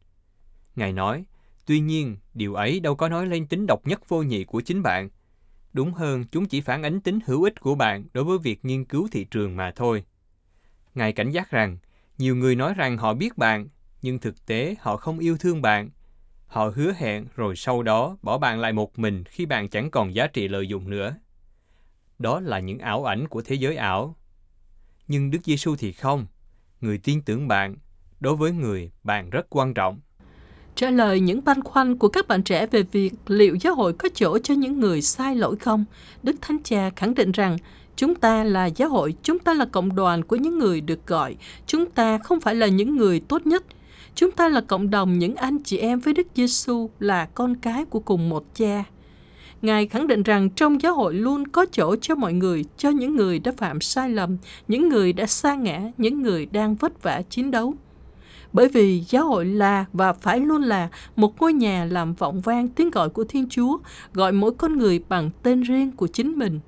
Ngài 0.75 0.93
nói, 0.93 1.25
tuy 1.65 1.79
nhiên, 1.79 2.17
điều 2.33 2.53
ấy 2.53 2.79
đâu 2.79 2.95
có 2.95 3.09
nói 3.09 3.27
lên 3.27 3.47
tính 3.47 3.67
độc 3.67 3.87
nhất 3.87 4.09
vô 4.09 4.23
nhị 4.23 4.43
của 4.43 4.61
chính 4.61 4.81
bạn. 4.81 5.09
Đúng 5.73 5.93
hơn, 5.93 6.25
chúng 6.31 6.45
chỉ 6.45 6.61
phản 6.61 6.83
ánh 6.83 7.01
tính 7.01 7.19
hữu 7.25 7.43
ích 7.43 7.59
của 7.59 7.75
bạn 7.75 8.03
đối 8.13 8.23
với 8.23 8.37
việc 8.37 8.65
nghiên 8.65 8.85
cứu 8.85 9.07
thị 9.11 9.23
trường 9.23 9.55
mà 9.55 9.71
thôi. 9.75 10.03
Ngài 10.95 11.13
cảnh 11.13 11.31
giác 11.31 11.51
rằng, 11.51 11.77
nhiều 12.19 12.35
người 12.35 12.55
nói 12.55 12.73
rằng 12.73 12.97
họ 12.97 13.13
biết 13.13 13.37
bạn, 13.37 13.67
nhưng 14.01 14.19
thực 14.19 14.45
tế 14.45 14.75
họ 14.79 14.97
không 14.97 15.19
yêu 15.19 15.37
thương 15.37 15.61
bạn. 15.61 15.89
Họ 16.47 16.71
hứa 16.75 16.93
hẹn 16.97 17.25
rồi 17.35 17.55
sau 17.55 17.83
đó 17.83 18.17
bỏ 18.21 18.37
bạn 18.37 18.59
lại 18.59 18.73
một 18.73 18.99
mình 18.99 19.23
khi 19.23 19.45
bạn 19.45 19.69
chẳng 19.69 19.91
còn 19.91 20.15
giá 20.15 20.27
trị 20.27 20.47
lợi 20.47 20.67
dụng 20.67 20.89
nữa. 20.89 21.15
Đó 22.19 22.39
là 22.39 22.59
những 22.59 22.79
ảo 22.79 23.03
ảnh 23.05 23.27
của 23.27 23.41
thế 23.41 23.55
giới 23.55 23.75
ảo. 23.75 24.15
Nhưng 25.07 25.31
Đức 25.31 25.39
Giêsu 25.43 25.75
thì 25.75 25.91
không. 25.91 26.25
Người 26.81 26.97
tin 26.97 27.21
tưởng 27.21 27.47
bạn, 27.47 27.75
đối 28.19 28.35
với 28.35 28.51
người 28.51 28.91
bạn 29.03 29.29
rất 29.29 29.45
quan 29.49 29.73
trọng. 29.73 29.99
Trả 30.75 30.89
lời 30.89 31.19
những 31.19 31.43
băn 31.43 31.63
khoăn 31.63 31.97
của 31.97 32.07
các 32.07 32.27
bạn 32.27 32.43
trẻ 32.43 32.65
về 32.65 32.83
việc 32.83 33.13
liệu 33.27 33.55
giáo 33.55 33.75
hội 33.75 33.93
có 33.93 34.09
chỗ 34.15 34.39
cho 34.39 34.53
những 34.53 34.79
người 34.79 35.01
sai 35.01 35.35
lỗi 35.35 35.55
không, 35.55 35.85
Đức 36.23 36.35
Thánh 36.41 36.57
Cha 36.63 36.89
khẳng 36.95 37.15
định 37.15 37.31
rằng 37.31 37.57
chúng 37.99 38.15
ta 38.15 38.43
là 38.43 38.65
giáo 38.65 38.89
hội, 38.89 39.13
chúng 39.23 39.39
ta 39.39 39.53
là 39.53 39.65
cộng 39.65 39.95
đoàn 39.95 40.23
của 40.23 40.35
những 40.35 40.59
người 40.59 40.81
được 40.81 41.07
gọi, 41.07 41.35
chúng 41.65 41.85
ta 41.85 42.17
không 42.17 42.39
phải 42.39 42.55
là 42.55 42.67
những 42.67 42.97
người 42.97 43.19
tốt 43.19 43.47
nhất. 43.47 43.63
Chúng 44.15 44.31
ta 44.31 44.49
là 44.49 44.61
cộng 44.61 44.89
đồng 44.89 45.19
những 45.19 45.35
anh 45.35 45.63
chị 45.63 45.77
em 45.77 45.99
với 45.99 46.13
Đức 46.13 46.27
Giêsu 46.35 46.89
là 46.99 47.25
con 47.25 47.55
cái 47.55 47.85
của 47.85 47.99
cùng 47.99 48.29
một 48.29 48.45
cha. 48.55 48.83
Ngài 49.61 49.87
khẳng 49.87 50.07
định 50.07 50.23
rằng 50.23 50.49
trong 50.49 50.81
giáo 50.81 50.95
hội 50.95 51.13
luôn 51.13 51.47
có 51.47 51.65
chỗ 51.71 51.95
cho 52.01 52.15
mọi 52.15 52.33
người, 52.33 52.65
cho 52.77 52.89
những 52.89 53.15
người 53.15 53.39
đã 53.39 53.51
phạm 53.57 53.81
sai 53.81 54.09
lầm, 54.09 54.37
những 54.67 54.89
người 54.89 55.13
đã 55.13 55.25
xa 55.25 55.55
ngã, 55.55 55.81
những 55.97 56.21
người 56.21 56.45
đang 56.45 56.75
vất 56.75 57.03
vả 57.03 57.21
chiến 57.29 57.51
đấu 57.51 57.73
bởi 58.53 58.69
vì 58.69 59.03
giáo 59.09 59.25
hội 59.25 59.45
là 59.45 59.85
và 59.93 60.13
phải 60.13 60.39
luôn 60.39 60.61
là 60.61 60.89
một 61.15 61.41
ngôi 61.41 61.53
nhà 61.53 61.85
làm 61.85 62.13
vọng 62.13 62.41
vang 62.41 62.67
tiếng 62.67 62.91
gọi 62.91 63.09
của 63.09 63.23
Thiên 63.23 63.49
Chúa, 63.49 63.77
gọi 64.13 64.31
mỗi 64.31 64.51
con 64.51 64.77
người 64.77 65.03
bằng 65.09 65.29
tên 65.43 65.61
riêng 65.61 65.91
của 65.91 66.07
chính 66.07 66.31
mình. 66.31 66.59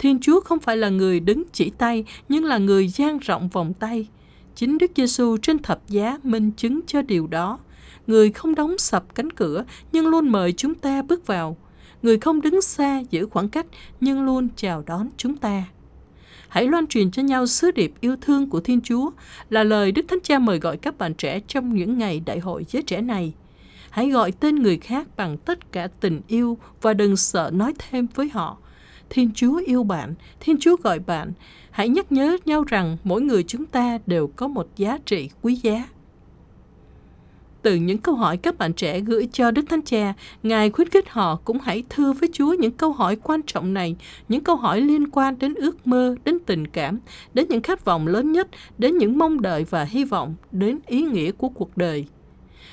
Thiên 0.00 0.20
Chúa 0.20 0.40
không 0.40 0.58
phải 0.58 0.76
là 0.76 0.88
người 0.88 1.20
đứng 1.20 1.42
chỉ 1.52 1.70
tay, 1.70 2.04
nhưng 2.28 2.44
là 2.44 2.58
người 2.58 2.88
dang 2.88 3.18
rộng 3.18 3.48
vòng 3.48 3.72
tay. 3.74 4.08
Chính 4.54 4.78
Đức 4.78 4.90
Giêsu 4.96 5.36
trên 5.36 5.58
thập 5.58 5.88
giá 5.88 6.18
minh 6.22 6.50
chứng 6.56 6.80
cho 6.86 7.02
điều 7.02 7.26
đó. 7.26 7.58
Người 8.06 8.30
không 8.30 8.54
đóng 8.54 8.78
sập 8.78 9.14
cánh 9.14 9.30
cửa, 9.30 9.64
nhưng 9.92 10.06
luôn 10.06 10.28
mời 10.28 10.52
chúng 10.52 10.74
ta 10.74 11.02
bước 11.02 11.26
vào. 11.26 11.56
Người 12.02 12.18
không 12.18 12.40
đứng 12.40 12.62
xa 12.62 13.02
giữ 13.10 13.26
khoảng 13.30 13.48
cách, 13.48 13.66
nhưng 14.00 14.22
luôn 14.22 14.48
chào 14.56 14.82
đón 14.86 15.08
chúng 15.16 15.36
ta 15.36 15.64
hãy 16.50 16.66
loan 16.66 16.86
truyền 16.86 17.10
cho 17.10 17.22
nhau 17.22 17.46
sứ 17.46 17.70
điệp 17.70 17.92
yêu 18.00 18.16
thương 18.20 18.50
của 18.50 18.60
Thiên 18.60 18.80
Chúa 18.80 19.10
là 19.50 19.64
lời 19.64 19.92
Đức 19.92 20.02
Thánh 20.08 20.20
Cha 20.22 20.38
mời 20.38 20.58
gọi 20.58 20.76
các 20.76 20.98
bạn 20.98 21.14
trẻ 21.14 21.40
trong 21.48 21.74
những 21.74 21.98
ngày 21.98 22.20
đại 22.26 22.38
hội 22.38 22.64
giới 22.68 22.82
trẻ 22.82 23.00
này. 23.00 23.32
Hãy 23.90 24.10
gọi 24.10 24.32
tên 24.32 24.56
người 24.56 24.78
khác 24.78 25.06
bằng 25.16 25.38
tất 25.38 25.72
cả 25.72 25.88
tình 26.00 26.20
yêu 26.28 26.58
và 26.82 26.94
đừng 26.94 27.16
sợ 27.16 27.50
nói 27.54 27.74
thêm 27.78 28.06
với 28.14 28.28
họ. 28.28 28.58
Thiên 29.10 29.30
Chúa 29.34 29.62
yêu 29.66 29.84
bạn, 29.84 30.14
Thiên 30.40 30.56
Chúa 30.60 30.76
gọi 30.76 30.98
bạn. 30.98 31.32
Hãy 31.70 31.88
nhắc 31.88 32.12
nhớ 32.12 32.36
nhau 32.44 32.64
rằng 32.64 32.96
mỗi 33.04 33.22
người 33.22 33.42
chúng 33.42 33.66
ta 33.66 33.98
đều 34.06 34.26
có 34.36 34.48
một 34.48 34.68
giá 34.76 34.98
trị 35.06 35.30
quý 35.42 35.54
giá. 35.54 35.84
Từ 37.62 37.74
những 37.74 37.98
câu 37.98 38.14
hỏi 38.14 38.36
các 38.36 38.58
bạn 38.58 38.72
trẻ 38.72 39.00
gửi 39.00 39.28
cho 39.32 39.50
Đức 39.50 39.62
Thánh 39.68 39.82
Cha, 39.82 40.14
Ngài 40.42 40.70
khuyến 40.70 40.88
khích 40.88 41.10
họ 41.10 41.36
cũng 41.44 41.58
hãy 41.62 41.84
thưa 41.90 42.12
với 42.12 42.28
Chúa 42.32 42.54
những 42.54 42.72
câu 42.72 42.92
hỏi 42.92 43.16
quan 43.16 43.40
trọng 43.46 43.74
này, 43.74 43.96
những 44.28 44.44
câu 44.44 44.56
hỏi 44.56 44.80
liên 44.80 45.10
quan 45.10 45.38
đến 45.38 45.54
ước 45.54 45.86
mơ, 45.86 46.14
đến 46.24 46.38
tình 46.46 46.66
cảm, 46.66 46.98
đến 47.34 47.46
những 47.48 47.62
khát 47.62 47.84
vọng 47.84 48.06
lớn 48.06 48.32
nhất, 48.32 48.48
đến 48.78 48.98
những 48.98 49.18
mong 49.18 49.42
đợi 49.42 49.64
và 49.70 49.84
hy 49.84 50.04
vọng, 50.04 50.34
đến 50.50 50.78
ý 50.86 51.02
nghĩa 51.02 51.32
của 51.32 51.48
cuộc 51.48 51.76
đời. 51.76 52.06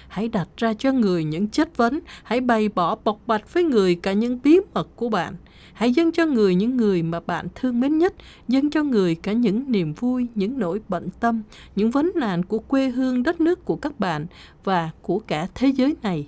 Hãy 0.07 0.27
đặt 0.27 0.47
ra 0.57 0.73
cho 0.73 0.91
người 0.91 1.23
những 1.23 1.47
chất 1.47 1.77
vấn, 1.77 1.99
hãy 2.23 2.41
bày 2.41 2.69
bỏ 2.69 2.95
bộc 3.03 3.19
bạch 3.27 3.53
với 3.53 3.63
người 3.63 3.95
cả 3.95 4.13
những 4.13 4.39
bí 4.43 4.59
mật 4.73 4.87
của 4.95 5.09
bạn. 5.09 5.35
Hãy 5.73 5.91
dâng 5.91 6.11
cho 6.11 6.25
người 6.25 6.55
những 6.55 6.77
người 6.77 7.03
mà 7.03 7.19
bạn 7.19 7.47
thương 7.55 7.79
mến 7.79 7.97
nhất, 7.97 8.13
dâng 8.47 8.69
cho 8.69 8.83
người 8.83 9.15
cả 9.15 9.33
những 9.33 9.71
niềm 9.71 9.93
vui, 9.93 10.27
những 10.35 10.59
nỗi 10.59 10.81
bận 10.89 11.09
tâm, 11.19 11.43
những 11.75 11.91
vấn 11.91 12.11
nạn 12.15 12.45
của 12.45 12.59
quê 12.59 12.89
hương 12.89 13.23
đất 13.23 13.41
nước 13.41 13.65
của 13.65 13.75
các 13.75 13.99
bạn 13.99 14.25
và 14.63 14.89
của 15.01 15.19
cả 15.19 15.47
thế 15.55 15.67
giới 15.67 15.95
này. 16.03 16.27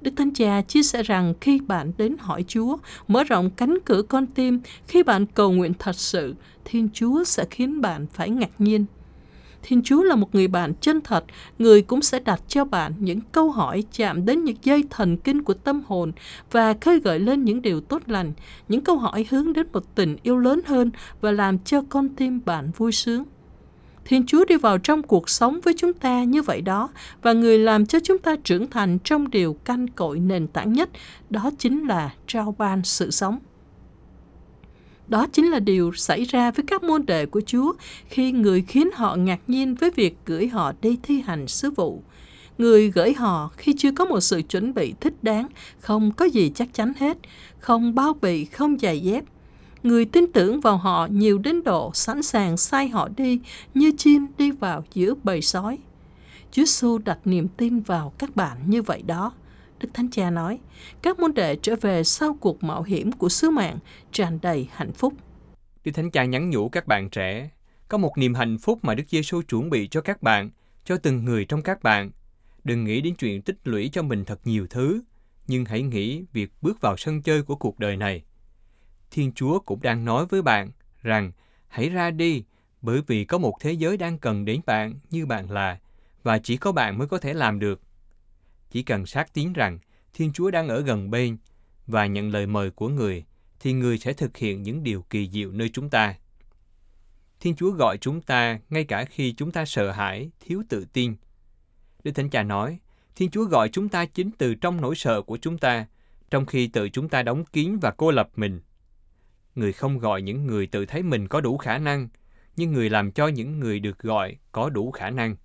Đức 0.00 0.10
Thánh 0.16 0.30
Cha 0.30 0.62
chia 0.62 0.82
sẻ 0.82 1.02
rằng 1.02 1.34
khi 1.40 1.60
bạn 1.60 1.92
đến 1.98 2.16
hỏi 2.18 2.44
Chúa, 2.48 2.76
mở 3.08 3.24
rộng 3.24 3.50
cánh 3.50 3.78
cửa 3.84 4.02
con 4.02 4.26
tim, 4.26 4.60
khi 4.86 5.02
bạn 5.02 5.26
cầu 5.26 5.52
nguyện 5.52 5.72
thật 5.78 5.96
sự, 5.96 6.34
Thiên 6.64 6.88
Chúa 6.92 7.24
sẽ 7.24 7.44
khiến 7.50 7.80
bạn 7.80 8.06
phải 8.12 8.30
ngạc 8.30 8.50
nhiên. 8.58 8.84
Thiên 9.62 9.82
Chúa 9.82 10.02
là 10.02 10.16
một 10.16 10.34
người 10.34 10.48
bạn 10.48 10.72
chân 10.80 11.00
thật, 11.00 11.24
người 11.58 11.82
cũng 11.82 12.02
sẽ 12.02 12.20
đặt 12.20 12.42
cho 12.48 12.64
bạn 12.64 12.92
những 12.98 13.20
câu 13.32 13.50
hỏi 13.50 13.84
chạm 13.92 14.26
đến 14.26 14.44
những 14.44 14.56
dây 14.62 14.84
thần 14.90 15.16
kinh 15.16 15.42
của 15.42 15.54
tâm 15.54 15.82
hồn 15.86 16.12
và 16.50 16.74
khơi 16.80 17.00
gợi 17.00 17.18
lên 17.18 17.44
những 17.44 17.62
điều 17.62 17.80
tốt 17.80 18.02
lành, 18.06 18.32
những 18.68 18.80
câu 18.80 18.96
hỏi 18.96 19.26
hướng 19.30 19.52
đến 19.52 19.66
một 19.72 19.94
tình 19.94 20.16
yêu 20.22 20.38
lớn 20.38 20.60
hơn 20.66 20.90
và 21.20 21.32
làm 21.32 21.58
cho 21.58 21.82
con 21.88 22.08
tim 22.08 22.40
bạn 22.44 22.70
vui 22.76 22.92
sướng. 22.92 23.24
Thiên 24.04 24.26
Chúa 24.26 24.44
đi 24.44 24.56
vào 24.56 24.78
trong 24.78 25.02
cuộc 25.02 25.28
sống 25.28 25.60
với 25.64 25.74
chúng 25.76 25.92
ta 25.92 26.24
như 26.24 26.42
vậy 26.42 26.60
đó 26.60 26.88
và 27.22 27.32
người 27.32 27.58
làm 27.58 27.86
cho 27.86 27.98
chúng 28.04 28.18
ta 28.18 28.36
trưởng 28.44 28.70
thành 28.70 28.98
trong 29.04 29.30
điều 29.30 29.56
căn 29.64 29.90
cội 29.90 30.18
nền 30.20 30.46
tảng 30.46 30.72
nhất, 30.72 30.90
đó 31.30 31.50
chính 31.58 31.88
là 31.88 32.14
trao 32.26 32.54
ban 32.58 32.84
sự 32.84 33.10
sống. 33.10 33.38
Đó 35.10 35.26
chính 35.32 35.50
là 35.50 35.58
điều 35.58 35.92
xảy 35.92 36.24
ra 36.24 36.50
với 36.50 36.64
các 36.66 36.82
môn 36.82 37.06
đệ 37.06 37.26
của 37.26 37.40
Chúa 37.46 37.72
khi 38.08 38.32
người 38.32 38.62
khiến 38.62 38.90
họ 38.94 39.16
ngạc 39.16 39.40
nhiên 39.46 39.74
với 39.74 39.90
việc 39.90 40.16
gửi 40.26 40.48
họ 40.48 40.72
đi 40.82 40.98
thi 41.02 41.20
hành 41.20 41.48
sứ 41.48 41.70
vụ. 41.70 42.02
Người 42.58 42.90
gửi 42.90 43.14
họ 43.14 43.50
khi 43.56 43.74
chưa 43.78 43.92
có 43.92 44.04
một 44.04 44.20
sự 44.20 44.42
chuẩn 44.42 44.74
bị 44.74 44.94
thích 45.00 45.14
đáng, 45.22 45.46
không 45.80 46.12
có 46.12 46.24
gì 46.24 46.52
chắc 46.54 46.74
chắn 46.74 46.92
hết, 46.98 47.18
không 47.58 47.94
bao 47.94 48.14
bì, 48.22 48.44
không 48.44 48.78
giày 48.78 49.00
dép. 49.00 49.24
Người 49.82 50.04
tin 50.04 50.32
tưởng 50.32 50.60
vào 50.60 50.76
họ 50.76 51.06
nhiều 51.10 51.38
đến 51.38 51.62
độ 51.64 51.90
sẵn 51.94 52.22
sàng 52.22 52.56
sai 52.56 52.88
họ 52.88 53.08
đi 53.16 53.40
như 53.74 53.92
chim 53.98 54.26
đi 54.38 54.50
vào 54.50 54.84
giữa 54.94 55.14
bầy 55.24 55.42
sói. 55.42 55.78
Chúa 56.52 56.62
Giêsu 56.62 56.98
đặt 56.98 57.18
niềm 57.24 57.48
tin 57.56 57.80
vào 57.80 58.12
các 58.18 58.36
bạn 58.36 58.56
như 58.66 58.82
vậy 58.82 59.02
đó. 59.06 59.32
Đức 59.80 59.88
Thánh 59.94 60.10
Cha 60.10 60.30
nói, 60.30 60.58
các 61.02 61.18
môn 61.18 61.34
đệ 61.34 61.56
trở 61.56 61.76
về 61.80 62.04
sau 62.04 62.36
cuộc 62.40 62.62
mạo 62.62 62.82
hiểm 62.82 63.12
của 63.12 63.28
sứ 63.28 63.50
mạng 63.50 63.78
tràn 64.12 64.38
đầy 64.42 64.68
hạnh 64.72 64.92
phúc. 64.92 65.14
Đức 65.84 65.92
Thánh 65.94 66.10
Cha 66.10 66.24
nhắn 66.24 66.50
nhủ 66.50 66.68
các 66.68 66.86
bạn 66.86 67.10
trẻ, 67.10 67.50
có 67.88 67.98
một 67.98 68.18
niềm 68.18 68.34
hạnh 68.34 68.58
phúc 68.58 68.78
mà 68.82 68.94
Đức 68.94 69.04
Giêsu 69.08 69.42
chuẩn 69.42 69.70
bị 69.70 69.88
cho 69.88 70.00
các 70.00 70.22
bạn, 70.22 70.50
cho 70.84 70.96
từng 70.96 71.24
người 71.24 71.44
trong 71.44 71.62
các 71.62 71.82
bạn. 71.82 72.10
Đừng 72.64 72.84
nghĩ 72.84 73.00
đến 73.00 73.14
chuyện 73.14 73.42
tích 73.42 73.56
lũy 73.64 73.90
cho 73.92 74.02
mình 74.02 74.24
thật 74.24 74.40
nhiều 74.44 74.66
thứ, 74.70 75.02
nhưng 75.46 75.64
hãy 75.64 75.82
nghĩ 75.82 76.24
việc 76.32 76.52
bước 76.62 76.80
vào 76.80 76.96
sân 76.96 77.22
chơi 77.22 77.42
của 77.42 77.56
cuộc 77.56 77.78
đời 77.78 77.96
này. 77.96 78.22
Thiên 79.10 79.32
Chúa 79.32 79.58
cũng 79.58 79.82
đang 79.82 80.04
nói 80.04 80.26
với 80.26 80.42
bạn 80.42 80.70
rằng 81.02 81.32
hãy 81.68 81.88
ra 81.88 82.10
đi, 82.10 82.44
bởi 82.82 83.00
vì 83.06 83.24
có 83.24 83.38
một 83.38 83.54
thế 83.60 83.72
giới 83.72 83.96
đang 83.96 84.18
cần 84.18 84.44
đến 84.44 84.60
bạn 84.66 84.94
như 85.10 85.26
bạn 85.26 85.50
là, 85.50 85.78
và 86.22 86.38
chỉ 86.38 86.56
có 86.56 86.72
bạn 86.72 86.98
mới 86.98 87.08
có 87.08 87.18
thể 87.18 87.34
làm 87.34 87.58
được. 87.58 87.80
Chỉ 88.70 88.82
cần 88.82 89.06
xác 89.06 89.34
tín 89.34 89.52
rằng 89.52 89.78
Thiên 90.14 90.32
Chúa 90.32 90.50
đang 90.50 90.68
ở 90.68 90.80
gần 90.80 91.10
bên 91.10 91.36
và 91.86 92.06
nhận 92.06 92.30
lời 92.30 92.46
mời 92.46 92.70
của 92.70 92.88
người, 92.88 93.24
thì 93.60 93.72
người 93.72 93.98
sẽ 93.98 94.12
thực 94.12 94.36
hiện 94.36 94.62
những 94.62 94.82
điều 94.82 95.02
kỳ 95.10 95.28
diệu 95.28 95.52
nơi 95.52 95.68
chúng 95.68 95.90
ta. 95.90 96.14
Thiên 97.40 97.56
Chúa 97.56 97.70
gọi 97.70 97.98
chúng 97.98 98.20
ta 98.20 98.58
ngay 98.70 98.84
cả 98.84 99.04
khi 99.04 99.32
chúng 99.32 99.52
ta 99.52 99.64
sợ 99.64 99.90
hãi, 99.90 100.30
thiếu 100.40 100.62
tự 100.68 100.86
tin. 100.92 101.14
Đức 102.04 102.12
Thánh 102.12 102.30
Cha 102.30 102.42
nói, 102.42 102.78
Thiên 103.16 103.30
Chúa 103.30 103.44
gọi 103.44 103.68
chúng 103.68 103.88
ta 103.88 104.04
chính 104.04 104.30
từ 104.38 104.54
trong 104.54 104.80
nỗi 104.80 104.94
sợ 104.94 105.22
của 105.22 105.36
chúng 105.36 105.58
ta, 105.58 105.86
trong 106.30 106.46
khi 106.46 106.66
tự 106.66 106.88
chúng 106.88 107.08
ta 107.08 107.22
đóng 107.22 107.44
kín 107.44 107.78
và 107.78 107.90
cô 107.90 108.10
lập 108.10 108.30
mình. 108.36 108.60
Người 109.54 109.72
không 109.72 109.98
gọi 109.98 110.22
những 110.22 110.46
người 110.46 110.66
tự 110.66 110.86
thấy 110.86 111.02
mình 111.02 111.28
có 111.28 111.40
đủ 111.40 111.58
khả 111.58 111.78
năng, 111.78 112.08
nhưng 112.56 112.72
người 112.72 112.90
làm 112.90 113.12
cho 113.12 113.28
những 113.28 113.60
người 113.60 113.80
được 113.80 113.98
gọi 113.98 114.36
có 114.52 114.70
đủ 114.70 114.90
khả 114.90 115.10
năng. 115.10 115.36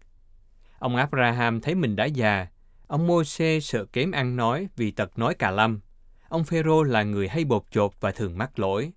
Ông 0.79 0.95
Abraham 0.95 1.61
thấy 1.61 1.75
mình 1.75 1.95
đã 1.95 2.05
già, 2.05 2.47
Ông 2.87 3.07
Môi-se 3.07 3.59
sợ 3.59 3.85
kém 3.85 4.11
ăn 4.11 4.35
nói 4.35 4.67
vì 4.75 4.91
tật 4.91 5.19
nói 5.19 5.35
cà 5.35 5.51
lâm. 5.51 5.79
Ông 6.29 6.43
Phêrô 6.43 6.83
là 6.83 7.03
người 7.03 7.27
hay 7.27 7.45
bột 7.45 7.63
chột 7.71 7.91
và 7.99 8.11
thường 8.11 8.37
mắc 8.37 8.59
lỗi. 8.59 8.91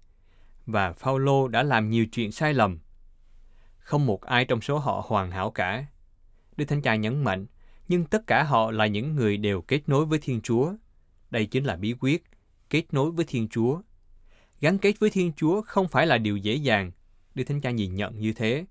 Và 0.66 0.92
Phaolô 0.92 1.48
đã 1.48 1.62
làm 1.62 1.90
nhiều 1.90 2.06
chuyện 2.06 2.32
sai 2.32 2.54
lầm. 2.54 2.78
Không 3.78 4.06
một 4.06 4.22
ai 4.22 4.44
trong 4.44 4.60
số 4.60 4.78
họ 4.78 5.04
hoàn 5.06 5.30
hảo 5.30 5.50
cả. 5.50 5.86
Đức 6.56 6.64
Thánh 6.64 6.82
Cha 6.82 6.94
nhấn 6.94 7.24
mạnh, 7.24 7.46
nhưng 7.88 8.04
tất 8.04 8.26
cả 8.26 8.42
họ 8.42 8.70
là 8.70 8.86
những 8.86 9.16
người 9.16 9.36
đều 9.36 9.62
kết 9.62 9.88
nối 9.88 10.04
với 10.04 10.18
Thiên 10.18 10.40
Chúa. 10.40 10.72
Đây 11.30 11.46
chính 11.46 11.64
là 11.64 11.76
bí 11.76 11.94
quyết, 12.00 12.24
kết 12.70 12.84
nối 12.94 13.10
với 13.10 13.24
Thiên 13.28 13.48
Chúa. 13.48 13.80
Gắn 14.60 14.78
kết 14.78 14.98
với 14.98 15.10
Thiên 15.10 15.32
Chúa 15.36 15.62
không 15.62 15.88
phải 15.88 16.06
là 16.06 16.18
điều 16.18 16.36
dễ 16.36 16.54
dàng, 16.54 16.92
Đức 17.34 17.44
Thánh 17.44 17.60
Cha 17.60 17.70
nhìn 17.70 17.94
nhận 17.94 18.18
như 18.18 18.32
thế. 18.32 18.64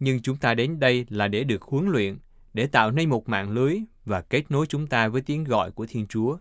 Nhưng 0.00 0.22
chúng 0.22 0.36
ta 0.36 0.54
đến 0.54 0.80
đây 0.80 1.06
là 1.08 1.28
để 1.28 1.44
được 1.44 1.62
huấn 1.62 1.86
luyện, 1.88 2.18
để 2.56 2.66
tạo 2.66 2.90
nên 2.90 3.08
một 3.08 3.28
mạng 3.28 3.50
lưới 3.50 3.78
và 4.04 4.20
kết 4.20 4.50
nối 4.50 4.66
chúng 4.66 4.86
ta 4.86 5.08
với 5.08 5.22
tiếng 5.22 5.44
gọi 5.44 5.70
của 5.70 5.86
Thiên 5.86 6.06
Chúa. 6.06 6.36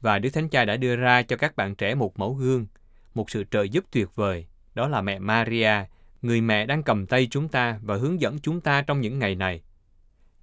Và 0.00 0.18
Đức 0.18 0.30
Thánh 0.30 0.48
Cha 0.48 0.64
đã 0.64 0.76
đưa 0.76 0.96
ra 0.96 1.22
cho 1.22 1.36
các 1.36 1.56
bạn 1.56 1.74
trẻ 1.74 1.94
một 1.94 2.18
mẫu 2.18 2.34
gương, 2.34 2.66
một 3.14 3.30
sự 3.30 3.44
trợ 3.50 3.62
giúp 3.62 3.84
tuyệt 3.90 4.08
vời, 4.14 4.46
đó 4.74 4.88
là 4.88 5.00
mẹ 5.00 5.18
Maria, 5.18 5.72
người 6.22 6.40
mẹ 6.40 6.66
đang 6.66 6.82
cầm 6.82 7.06
tay 7.06 7.28
chúng 7.30 7.48
ta 7.48 7.80
và 7.82 7.96
hướng 7.96 8.20
dẫn 8.20 8.38
chúng 8.38 8.60
ta 8.60 8.82
trong 8.82 9.00
những 9.00 9.18
ngày 9.18 9.34
này. 9.34 9.62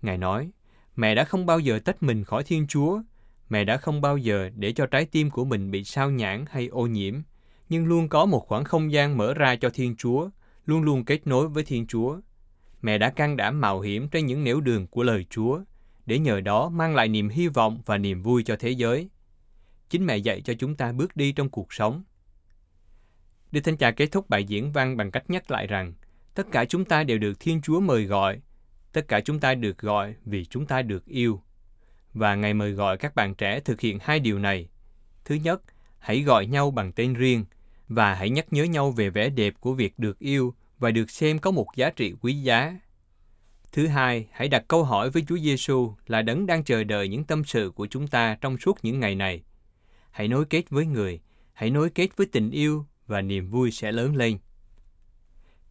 Ngài 0.01 0.17
nói, 0.17 0.51
mẹ 0.95 1.15
đã 1.15 1.23
không 1.23 1.45
bao 1.45 1.60
giờ 1.60 1.79
tách 1.86 2.03
mình 2.03 2.23
khỏi 2.23 2.43
Thiên 2.43 2.67
Chúa, 2.67 3.01
mẹ 3.49 3.63
đã 3.63 3.77
không 3.77 4.01
bao 4.01 4.17
giờ 4.17 4.49
để 4.56 4.71
cho 4.71 4.86
trái 4.86 5.06
tim 5.06 5.29
của 5.29 5.45
mình 5.45 5.71
bị 5.71 5.84
sao 5.84 6.12
nhãn 6.12 6.45
hay 6.49 6.67
ô 6.67 6.88
nhiễm, 6.88 7.15
nhưng 7.69 7.86
luôn 7.86 8.10
có 8.10 8.25
một 8.25 8.47
khoảng 8.47 8.63
không 8.63 8.91
gian 8.91 9.17
mở 9.17 9.34
ra 9.34 9.56
cho 9.56 9.69
Thiên 9.69 9.95
Chúa, 9.95 10.29
luôn 10.65 10.82
luôn 10.82 11.06
kết 11.06 11.27
nối 11.27 11.47
với 11.47 11.63
Thiên 11.63 11.88
Chúa. 11.88 12.19
Mẹ 12.84 12.98
đã 12.98 13.10
can 13.10 13.38
đảm 13.38 13.62
mạo 13.62 13.82
hiểm 13.82 14.08
trên 14.10 14.26
những 14.26 14.43
nẻo 14.43 14.62
đường 14.62 14.88
của 14.88 15.04
lời 15.04 15.26
Chúa, 15.30 15.62
để 16.06 16.19
nhờ 16.19 16.41
đó 16.41 16.69
mang 16.69 16.96
lại 16.96 17.08
niềm 17.08 17.30
hy 17.30 17.48
vọng 17.48 17.82
và 17.86 17.98
niềm 17.98 18.22
vui 18.22 18.43
cho 18.43 18.56
thế 18.60 18.69
giới. 18.69 19.10
Chính 19.89 20.06
mẹ 20.06 20.17
dạy 20.17 20.41
cho 20.41 20.54
chúng 20.54 20.76
ta 20.76 20.91
bước 20.91 21.15
đi 21.15 21.32
trong 21.32 21.50
cuộc 21.50 21.74
sống. 21.74 22.04
Đức 23.52 23.62
Thánh 23.62 23.78
Cha 23.78 23.91
kết 23.91 24.12
thúc 24.12 24.30
bài 24.30 24.43
diễn 24.43 24.72
văn 24.72 24.98
bằng 24.98 25.12
cách 25.12 25.30
nhắc 25.30 25.52
lại 25.52 25.67
rằng, 25.67 25.93
tất 26.34 26.48
cả 26.52 26.65
chúng 26.65 26.86
ta 26.86 27.04
đều 27.04 27.17
được 27.17 27.39
Thiên 27.39 27.62
Chúa 27.62 27.80
mời 27.80 28.04
gọi, 28.04 28.41
tất 28.93 29.08
cả 29.08 29.22
chúng 29.22 29.39
ta 29.39 29.56
được 29.56 29.78
gọi 29.78 30.15
vì 30.26 30.46
chúng 30.46 30.65
ta 30.65 30.82
được 30.82 31.06
yêu. 31.06 31.41
Và 32.13 32.36
Ngài 32.36 32.54
mời 32.54 32.72
gọi 32.72 32.98
các 32.98 33.15
bạn 33.15 33.36
trẻ 33.36 33.60
thực 33.60 33.82
hiện 33.82 34.00
hai 34.02 34.19
điều 34.19 34.39
này. 34.39 34.69
Thứ 35.26 35.36
nhất, 35.36 35.62
hãy 36.00 36.22
gọi 36.22 36.46
nhau 36.46 36.72
bằng 36.72 36.91
tên 36.91 37.13
riêng 37.13 37.46
và 37.88 38.13
hãy 38.13 38.30
nhắc 38.30 38.54
nhớ 38.54 38.63
nhau 38.63 38.91
về 38.91 39.10
vẻ 39.10 39.30
đẹp 39.30 39.54
của 39.60 39.74
việc 39.74 40.00
được 40.00 40.19
yêu 40.19 40.54
và 40.84 40.91
được 40.91 41.10
xem 41.10 41.39
có 41.39 41.52
một 41.52 41.67
giá 41.76 41.89
trị 41.89 42.13
quý 42.22 42.34
giá. 42.34 42.80
Thứ 43.72 43.88
hai, 43.88 44.28
hãy 44.32 44.48
đặt 44.48 44.63
câu 44.67 44.84
hỏi 44.84 45.10
với 45.10 45.26
Chúa 45.28 45.38
Giêsu 45.38 45.93
là 46.08 46.22
đấng 46.22 46.46
đang 46.46 46.63
chờ 46.63 46.84
đợi 46.84 47.08
những 47.08 47.24
tâm 47.24 47.43
sự 47.43 47.72
của 47.76 47.88
chúng 47.88 48.08
ta 48.08 48.38
trong 48.41 48.58
suốt 48.58 48.78
những 48.84 49.00
ngày 49.00 49.15
này. 49.15 49.43
Hãy 50.12 50.28
nối 50.28 50.46
kết 50.46 50.69
với 50.69 50.86
người, 50.86 51.19
hãy 51.54 51.69
nối 51.69 51.89
kết 51.89 52.17
với 52.17 52.28
tình 52.32 52.52
yêu 52.52 52.86
và 53.08 53.22
niềm 53.22 53.50
vui 53.50 53.72
sẽ 53.72 53.91
lớn 53.91 54.15
lên. 54.15 54.38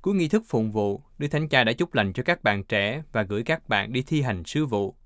Cuối 0.03 0.15
nghi 0.15 0.29
thức 0.29 0.43
phụng 0.47 0.73
vụ, 0.73 1.03
Đức 1.19 1.29
Thánh 1.29 1.49
Cha 1.49 1.65
đã 1.65 1.73
chúc 1.73 1.95
lành 1.95 2.13
cho 2.13 2.23
các 2.23 2.43
bạn 2.43 2.65
trẻ 2.65 3.03
và 3.13 3.23
gửi 3.23 3.43
các 3.43 3.69
bạn 3.69 3.93
đi 3.93 4.03
thi 4.03 4.23
hành 4.23 4.45
sứ 4.45 4.67
vụ. 4.67 4.97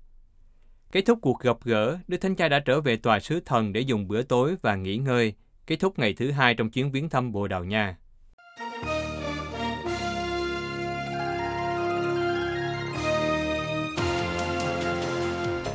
Kết 0.91 1.01
thúc 1.01 1.19
cuộc 1.21 1.39
gặp 1.39 1.57
gỡ, 1.63 1.97
Đức 2.07 2.17
Thánh 2.17 2.35
Cha 2.35 2.49
đã 2.49 2.59
trở 2.59 2.81
về 2.81 2.95
tòa 2.95 3.19
sứ 3.19 3.39
thần 3.39 3.73
để 3.73 3.81
dùng 3.81 4.07
bữa 4.07 4.23
tối 4.23 4.55
và 4.61 4.75
nghỉ 4.75 4.97
ngơi, 4.97 5.33
kết 5.65 5.75
thúc 5.75 5.99
ngày 5.99 6.13
thứ 6.13 6.31
hai 6.31 6.53
trong 6.53 6.69
chuyến 6.69 6.91
viếng 6.91 7.09
thăm 7.09 7.31
Bồ 7.31 7.47
Đào 7.47 7.63
Nha. 7.63 7.97